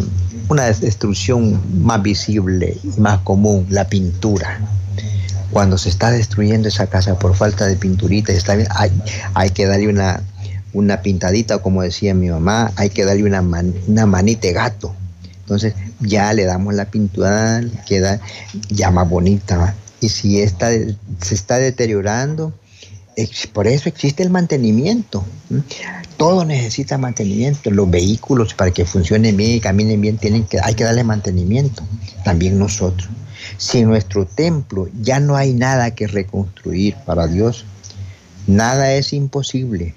una 0.48 0.64
destrucción 0.64 1.60
más 1.84 2.02
visible 2.02 2.78
y 2.82 3.00
más 3.00 3.18
común, 3.20 3.66
la 3.70 3.88
pintura. 3.88 4.60
Cuando 5.50 5.78
se 5.78 5.88
está 5.88 6.10
destruyendo 6.10 6.68
esa 6.68 6.86
casa 6.88 7.18
por 7.18 7.34
falta 7.36 7.66
de 7.66 7.76
pinturita, 7.76 8.32
está 8.32 8.54
hay, 8.70 8.90
hay 9.34 9.50
que 9.50 9.66
darle 9.66 9.88
una, 9.88 10.22
una 10.72 11.02
pintadita, 11.02 11.58
como 11.58 11.82
decía 11.82 12.14
mi 12.14 12.28
mamá, 12.28 12.72
hay 12.76 12.90
que 12.90 13.04
darle 13.04 13.24
una, 13.24 13.40
una 13.40 14.06
manita 14.06 14.48
de 14.48 14.52
gato. 14.52 14.94
Entonces 15.44 15.74
ya 16.00 16.32
le 16.32 16.44
damos 16.44 16.74
la 16.74 16.86
pintura, 16.86 17.60
queda 17.86 18.18
ya 18.70 18.90
más 18.90 19.08
bonita. 19.08 19.74
Y 20.00 20.08
si 20.08 20.40
esta 20.40 20.70
se 20.70 21.34
está 21.34 21.58
deteriorando, 21.58 22.54
por 23.52 23.66
eso 23.66 23.88
existe 23.88 24.22
el 24.22 24.30
mantenimiento. 24.30 25.24
Todo 26.16 26.44
necesita 26.44 26.96
mantenimiento. 26.96 27.70
Los 27.70 27.90
vehículos 27.90 28.54
para 28.54 28.70
que 28.70 28.86
funcionen 28.86 29.36
bien 29.36 29.52
y 29.52 29.60
caminen 29.60 30.00
bien 30.00 30.16
tienen 30.16 30.44
que, 30.44 30.58
hay 30.62 30.74
que 30.74 30.84
darle 30.84 31.04
mantenimiento. 31.04 31.82
También 32.24 32.58
nosotros. 32.58 33.08
Si 33.58 33.78
en 33.78 33.88
nuestro 33.88 34.26
templo 34.26 34.88
ya 35.02 35.20
no 35.20 35.36
hay 35.36 35.52
nada 35.52 35.94
que 35.94 36.06
reconstruir 36.06 36.96
para 37.04 37.26
Dios, 37.26 37.66
nada 38.46 38.94
es 38.94 39.12
imposible. 39.12 39.94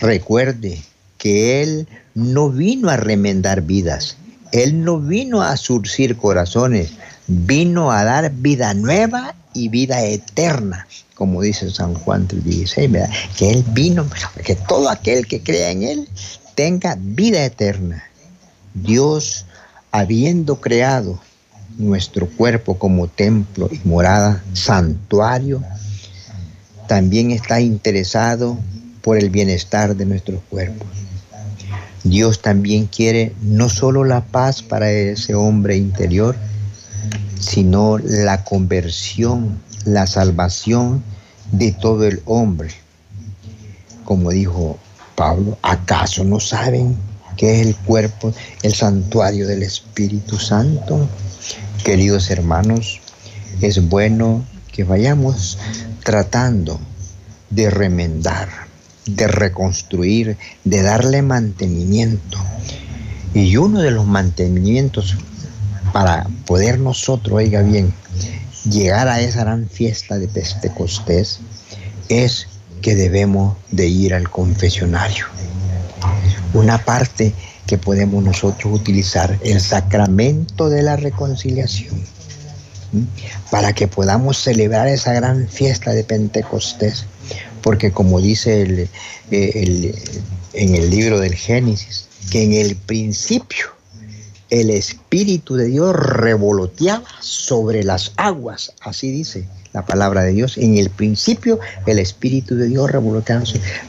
Recuerde 0.00 0.82
que 1.16 1.62
Él 1.62 1.88
no 2.14 2.50
vino 2.50 2.90
a 2.90 2.96
remendar 2.96 3.62
vidas. 3.62 4.16
Él 4.54 4.84
no 4.84 5.00
vino 5.00 5.42
a 5.42 5.56
surcir 5.56 6.16
corazones, 6.16 6.92
vino 7.26 7.90
a 7.90 8.04
dar 8.04 8.30
vida 8.30 8.72
nueva 8.72 9.34
y 9.52 9.68
vida 9.68 10.04
eterna, 10.04 10.86
como 11.16 11.42
dice 11.42 11.70
San 11.70 11.94
Juan 11.94 12.28
3:16, 12.28 12.88
¿verdad? 12.88 13.10
Que 13.36 13.50
Él 13.50 13.64
vino, 13.72 14.06
que 14.44 14.54
todo 14.54 14.90
aquel 14.90 15.26
que 15.26 15.42
crea 15.42 15.72
en 15.72 15.82
Él 15.82 16.08
tenga 16.54 16.96
vida 17.00 17.44
eterna. 17.44 18.04
Dios, 18.74 19.44
habiendo 19.90 20.60
creado 20.60 21.20
nuestro 21.76 22.28
cuerpo 22.28 22.78
como 22.78 23.08
templo 23.08 23.68
y 23.72 23.80
morada, 23.88 24.44
santuario, 24.52 25.64
también 26.86 27.32
está 27.32 27.60
interesado 27.60 28.56
por 29.02 29.18
el 29.18 29.30
bienestar 29.30 29.96
de 29.96 30.06
nuestros 30.06 30.40
cuerpos. 30.48 30.86
Dios 32.04 32.42
también 32.42 32.86
quiere 32.86 33.34
no 33.40 33.68
solo 33.68 34.04
la 34.04 34.20
paz 34.22 34.62
para 34.62 34.90
ese 34.90 35.34
hombre 35.34 35.76
interior, 35.76 36.36
sino 37.40 37.98
la 37.98 38.44
conversión, 38.44 39.58
la 39.84 40.06
salvación 40.06 41.02
de 41.52 41.72
todo 41.72 42.06
el 42.06 42.22
hombre. 42.26 42.70
Como 44.04 44.30
dijo 44.30 44.78
Pablo, 45.14 45.58
¿acaso 45.62 46.24
no 46.24 46.40
saben 46.40 46.96
qué 47.36 47.60
es 47.60 47.66
el 47.66 47.74
cuerpo, 47.74 48.32
el 48.62 48.74
santuario 48.74 49.46
del 49.46 49.62
Espíritu 49.62 50.38
Santo? 50.38 51.08
Queridos 51.84 52.30
hermanos, 52.30 53.00
es 53.60 53.88
bueno 53.88 54.44
que 54.72 54.84
vayamos 54.84 55.58
tratando 56.02 56.78
de 57.50 57.70
remendar, 57.70 58.48
de 59.06 59.26
reconstruir, 59.28 60.36
de 60.64 60.82
darle 60.82 61.22
mantenimiento. 61.22 62.38
Y 63.34 63.56
uno 63.56 63.80
de 63.80 63.90
los 63.90 64.06
mantenimientos 64.06 65.16
para 65.92 66.26
poder 66.46 66.78
nosotros, 66.78 67.36
oiga 67.36 67.62
bien, 67.62 67.92
llegar 68.68 69.08
a 69.08 69.20
esa 69.20 69.40
gran 69.40 69.68
fiesta 69.68 70.18
de 70.18 70.28
Pentecostés 70.28 71.40
es 72.08 72.48
que 72.82 72.94
debemos 72.94 73.56
de 73.70 73.88
ir 73.88 74.14
al 74.14 74.30
confesionario. 74.30 75.26
Una 76.52 76.78
parte 76.78 77.34
que 77.66 77.78
podemos 77.78 78.22
nosotros 78.22 78.72
utilizar, 78.72 79.38
el 79.42 79.60
sacramento 79.60 80.68
de 80.68 80.82
la 80.82 80.96
reconciliación, 80.96 81.94
para 83.50 83.72
que 83.72 83.88
podamos 83.88 84.38
celebrar 84.38 84.86
esa 84.88 85.12
gran 85.12 85.48
fiesta 85.48 85.92
de 85.92 86.04
Pentecostés 86.04 87.06
porque 87.64 87.92
como 87.92 88.20
dice 88.20 88.90
eh, 89.30 89.94
en 90.52 90.74
el 90.74 90.90
libro 90.90 91.18
del 91.18 91.34
Génesis, 91.34 92.08
que 92.30 92.42
en 92.42 92.52
el 92.52 92.76
principio 92.76 93.68
el 94.50 94.68
Espíritu 94.68 95.56
de 95.56 95.64
Dios 95.64 95.96
revoloteaba 95.96 97.08
sobre 97.20 97.82
las 97.82 98.12
aguas, 98.16 98.74
así 98.82 99.10
dice 99.10 99.48
la 99.72 99.86
palabra 99.86 100.22
de 100.24 100.32
Dios. 100.32 100.58
En 100.58 100.76
el 100.76 100.90
principio 100.90 101.58
el 101.86 101.98
Espíritu 101.98 102.54
de 102.54 102.68
Dios 102.68 102.90
revoloteaba 102.90 103.44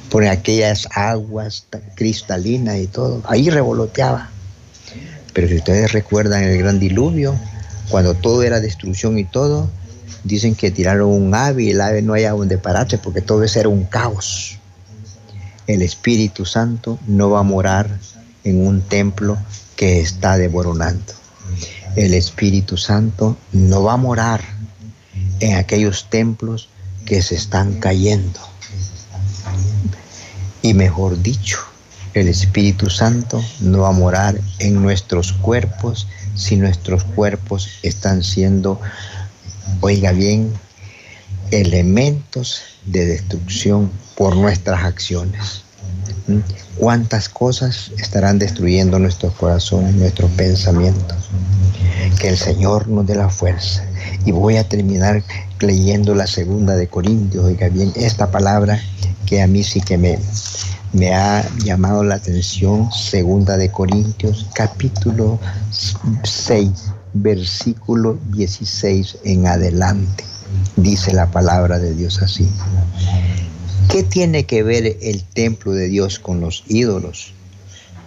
por 0.09 0.25
aquellas 0.25 0.87
aguas 0.95 1.67
cristalinas 1.95 2.79
y 2.79 2.87
todo, 2.87 3.21
ahí 3.27 3.49
revoloteaba. 3.49 4.29
Pero 5.33 5.49
si 5.49 5.55
ustedes 5.55 5.91
recuerdan 5.91 6.43
el 6.43 6.57
gran 6.57 6.79
diluvio, 6.79 7.35
cuando 7.89 8.13
todo 8.13 8.41
era 8.41 8.61
destrucción 8.61 9.19
y 9.19 9.25
todo, 9.25 9.69
Dicen 10.25 10.55
que 10.55 10.71
tiraron 10.71 11.09
un 11.09 11.35
ave 11.35 11.63
y 11.63 11.69
el 11.69 11.81
ave 11.81 12.01
no 12.01 12.13
haya 12.13 12.31
donde 12.31 12.57
pararse 12.57 12.97
porque 12.97 13.21
todo 13.21 13.43
eso 13.43 13.59
era 13.59 13.69
un 13.69 13.85
caos. 13.85 14.57
El 15.67 15.83
Espíritu 15.83 16.45
Santo 16.45 16.97
no 17.05 17.29
va 17.29 17.41
a 17.41 17.43
morar 17.43 17.99
en 18.43 18.65
un 18.65 18.81
templo 18.81 19.37
que 19.75 20.01
está 20.01 20.37
devoronando. 20.37 21.13
El 21.95 22.15
Espíritu 22.15 22.75
Santo 22.75 23.37
no 23.51 23.83
va 23.83 23.93
a 23.93 23.97
morar 23.97 24.41
en 25.39 25.57
aquellos 25.57 26.09
templos 26.09 26.69
que 27.05 27.21
se 27.21 27.35
están 27.35 27.79
cayendo. 27.79 28.39
Y 30.63 30.73
mejor 30.73 31.21
dicho, 31.21 31.59
el 32.15 32.29
Espíritu 32.29 32.89
Santo 32.89 33.43
no 33.59 33.81
va 33.81 33.89
a 33.89 33.91
morar 33.91 34.41
en 34.57 34.81
nuestros 34.81 35.33
cuerpos 35.33 36.07
si 36.33 36.55
nuestros 36.55 37.03
cuerpos 37.03 37.69
están 37.83 38.23
siendo 38.23 38.81
oiga 39.81 40.11
bien, 40.11 40.51
elementos 41.51 42.61
de 42.85 43.05
destrucción 43.05 43.91
por 44.15 44.35
nuestras 44.35 44.83
acciones. 44.83 45.63
¿Mm? 46.27 46.39
¿Cuántas 46.77 47.29
cosas 47.29 47.91
estarán 47.97 48.39
destruyendo 48.39 48.99
nuestros 48.99 49.33
corazones, 49.33 49.95
nuestros 49.95 50.31
pensamientos? 50.31 51.17
Que 52.19 52.29
el 52.29 52.37
Señor 52.37 52.87
nos 52.87 53.05
dé 53.05 53.15
la 53.15 53.29
fuerza. 53.29 53.85
Y 54.25 54.31
voy 54.31 54.57
a 54.57 54.67
terminar 54.67 55.23
leyendo 55.59 56.15
la 56.15 56.27
segunda 56.27 56.75
de 56.75 56.87
Corintios, 56.87 57.45
oiga 57.45 57.69
bien, 57.69 57.91
esta 57.95 58.31
palabra 58.31 58.79
que 59.25 59.41
a 59.41 59.47
mí 59.47 59.63
sí 59.63 59.81
que 59.81 59.97
me, 59.97 61.13
ha 61.13 61.45
llamado 61.63 62.03
la 62.03 62.15
atención, 62.15 62.91
segunda 62.91 63.57
de 63.57 63.69
Corintios, 63.71 64.47
capítulo 64.53 65.39
6 66.23 66.69
versículo 67.15 68.19
16 68.31 69.17
en 69.23 69.47
adelante. 69.47 70.23
Dice 70.75 71.13
la 71.13 71.31
palabra 71.31 71.79
de 71.79 71.95
Dios 71.95 72.21
así. 72.21 72.47
¿Qué 73.89 74.03
tiene 74.03 74.45
que 74.45 74.63
ver 74.63 74.97
el 75.01 75.23
templo 75.23 75.71
de 75.71 75.87
Dios 75.87 76.19
con 76.19 76.41
los 76.41 76.63
ídolos? 76.67 77.33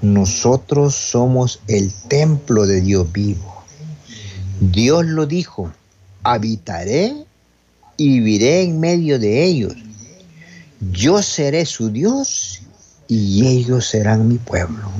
Nosotros 0.02 0.94
somos 0.94 1.60
el 1.66 1.92
templo 1.92 2.66
de 2.66 2.80
Dios 2.82 3.10
vivo. 3.10 3.64
Dios 4.60 5.06
lo 5.06 5.26
dijo, 5.26 5.72
habitaré 6.22 7.14
y 7.96 8.08
viviré 8.08 8.62
en 8.62 8.78
medio 8.78 9.18
de 9.18 9.44
ellos. 9.44 9.74
Yo 10.92 11.22
seré 11.22 11.64
su 11.64 11.90
Dios 11.90 12.60
y 13.08 13.46
ellos 13.46 13.86
serán 13.86 14.28
mi 14.28 14.36
pueblo. 14.36 14.90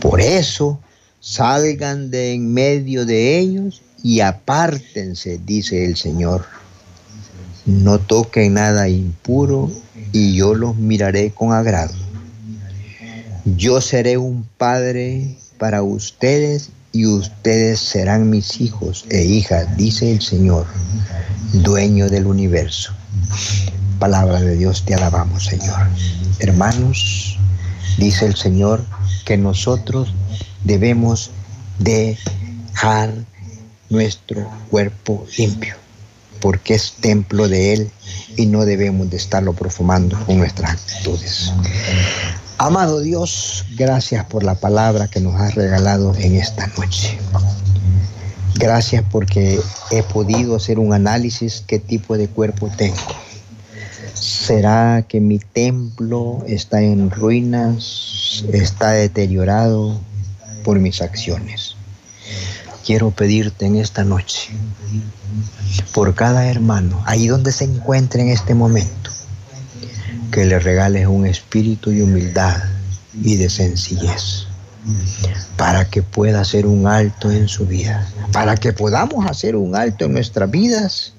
Por 0.00 0.20
eso, 0.20 0.80
salgan 1.22 2.10
de 2.10 2.34
en 2.34 2.52
medio 2.52 3.06
de 3.06 3.38
ellos 3.38 3.80
y 4.02 4.20
apártense, 4.20 5.40
dice 5.46 5.86
el 5.86 5.96
Señor. 5.96 6.44
No 7.64 8.00
toquen 8.00 8.54
nada 8.54 8.88
impuro 8.88 9.70
y 10.12 10.34
yo 10.34 10.54
los 10.54 10.76
miraré 10.76 11.30
con 11.30 11.52
agrado. 11.52 11.94
Yo 13.44 13.80
seré 13.80 14.18
un 14.18 14.44
padre 14.58 15.36
para 15.58 15.84
ustedes 15.84 16.70
y 16.90 17.06
ustedes 17.06 17.78
serán 17.78 18.28
mis 18.28 18.60
hijos 18.60 19.04
e 19.08 19.22
hijas, 19.22 19.76
dice 19.76 20.10
el 20.10 20.20
Señor, 20.20 20.66
dueño 21.52 22.10
del 22.10 22.26
universo. 22.26 22.92
Palabra 24.00 24.40
de 24.40 24.56
Dios, 24.56 24.84
te 24.84 24.94
alabamos, 24.94 25.46
Señor. 25.46 25.88
Hermanos, 26.40 27.38
dice 27.96 28.26
el 28.26 28.34
Señor 28.34 28.84
que 29.24 29.36
nosotros 29.36 30.12
debemos 30.64 31.30
dejar 31.78 33.14
nuestro 33.90 34.48
cuerpo 34.70 35.26
limpio, 35.36 35.74
porque 36.40 36.74
es 36.74 36.94
templo 37.00 37.48
de 37.48 37.74
Él 37.74 37.90
y 38.36 38.46
no 38.46 38.64
debemos 38.64 39.10
de 39.10 39.16
estarlo 39.16 39.52
profumando 39.52 40.18
con 40.24 40.38
nuestras 40.38 40.72
actitudes. 40.72 41.52
Amado 42.58 43.00
Dios, 43.00 43.64
gracias 43.76 44.24
por 44.26 44.44
la 44.44 44.54
palabra 44.54 45.08
que 45.08 45.20
nos 45.20 45.34
has 45.40 45.54
regalado 45.54 46.14
en 46.16 46.36
esta 46.36 46.68
noche. 46.78 47.18
Gracias 48.54 49.04
porque 49.10 49.58
he 49.90 50.02
podido 50.02 50.56
hacer 50.56 50.78
un 50.78 50.92
análisis 50.92 51.64
qué 51.66 51.78
tipo 51.78 52.16
de 52.16 52.28
cuerpo 52.28 52.70
tengo. 52.76 52.96
¿Será 54.14 55.04
que 55.08 55.20
mi 55.20 55.38
templo 55.38 56.44
está 56.46 56.80
en 56.82 57.10
ruinas, 57.10 58.44
está 58.52 58.92
deteriorado 58.92 59.98
por 60.62 60.78
mis 60.78 61.02
acciones? 61.02 61.76
Quiero 62.84 63.10
pedirte 63.10 63.66
en 63.66 63.76
esta 63.76 64.04
noche, 64.04 64.50
por 65.94 66.14
cada 66.14 66.48
hermano, 66.48 67.02
ahí 67.06 67.28
donde 67.28 67.52
se 67.52 67.64
encuentre 67.64 68.22
en 68.22 68.30
este 68.30 68.54
momento, 68.54 69.10
que 70.32 70.44
le 70.46 70.58
regales 70.58 71.06
un 71.06 71.26
espíritu 71.26 71.90
de 71.90 72.02
humildad 72.02 72.62
y 73.22 73.36
de 73.36 73.48
sencillez 73.48 74.46
para 75.56 75.88
que 75.88 76.02
pueda 76.02 76.40
hacer 76.40 76.66
un 76.66 76.86
alto 76.86 77.30
en 77.30 77.48
su 77.48 77.66
vida, 77.66 78.08
para 78.32 78.56
que 78.56 78.72
podamos 78.72 79.26
hacer 79.26 79.54
un 79.54 79.76
alto 79.76 80.06
en 80.06 80.14
nuestras 80.14 80.50
vidas 80.50 81.12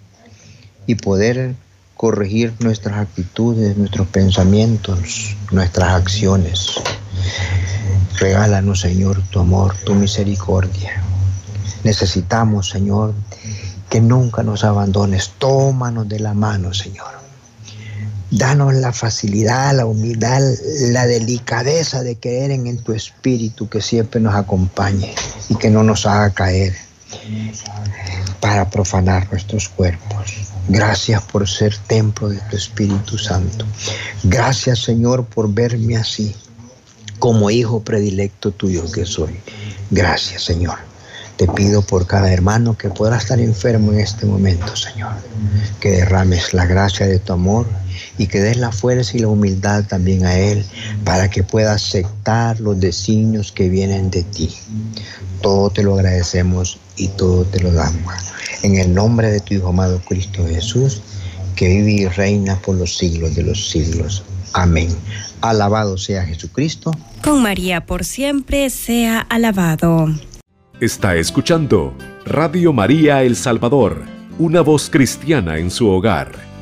y 0.85 0.95
poder 0.95 1.55
corregir 1.95 2.53
nuestras 2.59 2.97
actitudes, 2.97 3.77
nuestros 3.77 4.07
pensamientos, 4.07 5.37
nuestras 5.51 5.93
acciones. 5.93 6.71
Regálanos, 8.23 8.79
Señor, 8.79 9.21
tu 9.31 9.41
amor, 9.41 9.75
tu 9.83 9.95
misericordia. 9.95 11.03
Necesitamos, 11.83 12.69
Señor, 12.69 13.13
que 13.89 13.99
nunca 13.99 14.43
nos 14.43 14.63
abandones. 14.63 15.31
Tómanos 15.37 16.07
de 16.07 16.21
la 16.21 16.33
mano, 16.33 16.73
Señor. 16.73 17.11
Danos 18.31 18.75
la 18.75 18.93
facilidad, 18.93 19.75
la 19.75 19.85
humildad, 19.85 20.39
la 20.91 21.05
delicadeza 21.05 22.01
de 22.01 22.15
creer 22.15 22.51
en, 22.51 22.77
tu 22.77 22.93
espíritu 22.93 23.67
que 23.67 23.81
siempre 23.81 24.21
nos 24.21 24.35
acompañe 24.35 25.13
y 25.49 25.55
que 25.55 25.69
no 25.69 25.83
nos 25.83 26.05
haga 26.05 26.29
caer 26.29 26.73
para 28.39 28.69
profanar 28.69 29.29
nuestros 29.33 29.67
cuerpos. 29.67 30.47
Gracias 30.69 31.21
por 31.23 31.45
ser 31.45 31.75
templo 31.87 32.29
de 32.29 32.39
tu 32.49 32.55
Espíritu 32.55 33.17
Santo. 33.17 33.65
Gracias 34.23 34.79
Señor 34.79 35.25
por 35.25 35.53
verme 35.53 35.97
así, 35.97 36.33
como 37.19 37.49
hijo 37.49 37.81
predilecto 37.81 38.51
tuyo 38.51 38.89
que 38.91 39.05
soy. 39.05 39.39
Gracias 39.91 40.43
Señor. 40.43 40.77
Te 41.37 41.47
pido 41.47 41.81
por 41.81 42.05
cada 42.05 42.31
hermano 42.31 42.77
que 42.77 42.89
pueda 42.89 43.17
estar 43.17 43.39
enfermo 43.39 43.91
en 43.91 44.01
este 44.01 44.27
momento, 44.27 44.75
Señor, 44.75 45.13
que 45.79 45.89
derrames 45.89 46.53
la 46.53 46.67
gracia 46.67 47.07
de 47.07 47.17
tu 47.17 47.33
amor 47.33 47.65
y 48.19 48.27
que 48.27 48.39
des 48.39 48.57
la 48.57 48.71
fuerza 48.71 49.17
y 49.17 49.21
la 49.21 49.29
humildad 49.29 49.83
también 49.85 50.25
a 50.25 50.37
Él 50.37 50.63
para 51.03 51.31
que 51.31 51.41
pueda 51.41 51.73
aceptar 51.73 52.59
los 52.59 52.79
designios 52.79 53.51
que 53.51 53.67
vienen 53.67 54.11
de 54.11 54.21
ti. 54.23 54.55
Todo 55.41 55.71
te 55.71 55.81
lo 55.81 55.95
agradecemos 55.95 56.77
y 56.97 57.07
todo 57.09 57.45
te 57.45 57.59
lo 57.59 57.71
damos. 57.71 58.13
En 58.61 58.77
el 58.77 58.93
nombre 58.93 59.31
de 59.31 59.39
tu 59.39 59.55
Hijo 59.55 59.69
amado 59.69 59.99
Cristo 60.07 60.45
Jesús, 60.47 61.01
que 61.55 61.67
vive 61.67 61.91
y 61.91 62.07
reina 62.07 62.59
por 62.61 62.75
los 62.75 62.95
siglos 62.95 63.33
de 63.35 63.43
los 63.43 63.69
siglos. 63.69 64.23
Amén. 64.53 64.95
Alabado 65.43 65.97
sea 65.97 66.25
Jesucristo. 66.25 66.91
Con 67.21 67.43
María 67.43 67.85
por 67.85 68.05
siempre 68.05 68.69
sea 68.69 69.19
alabado. 69.19 70.07
Está 70.79 71.17
escuchando 71.17 71.93
Radio 72.25 72.71
María 72.71 73.23
El 73.23 73.35
Salvador, 73.35 74.03
una 74.39 74.61
voz 74.61 74.89
cristiana 74.89 75.57
en 75.57 75.69
su 75.69 75.89
hogar 75.89 76.52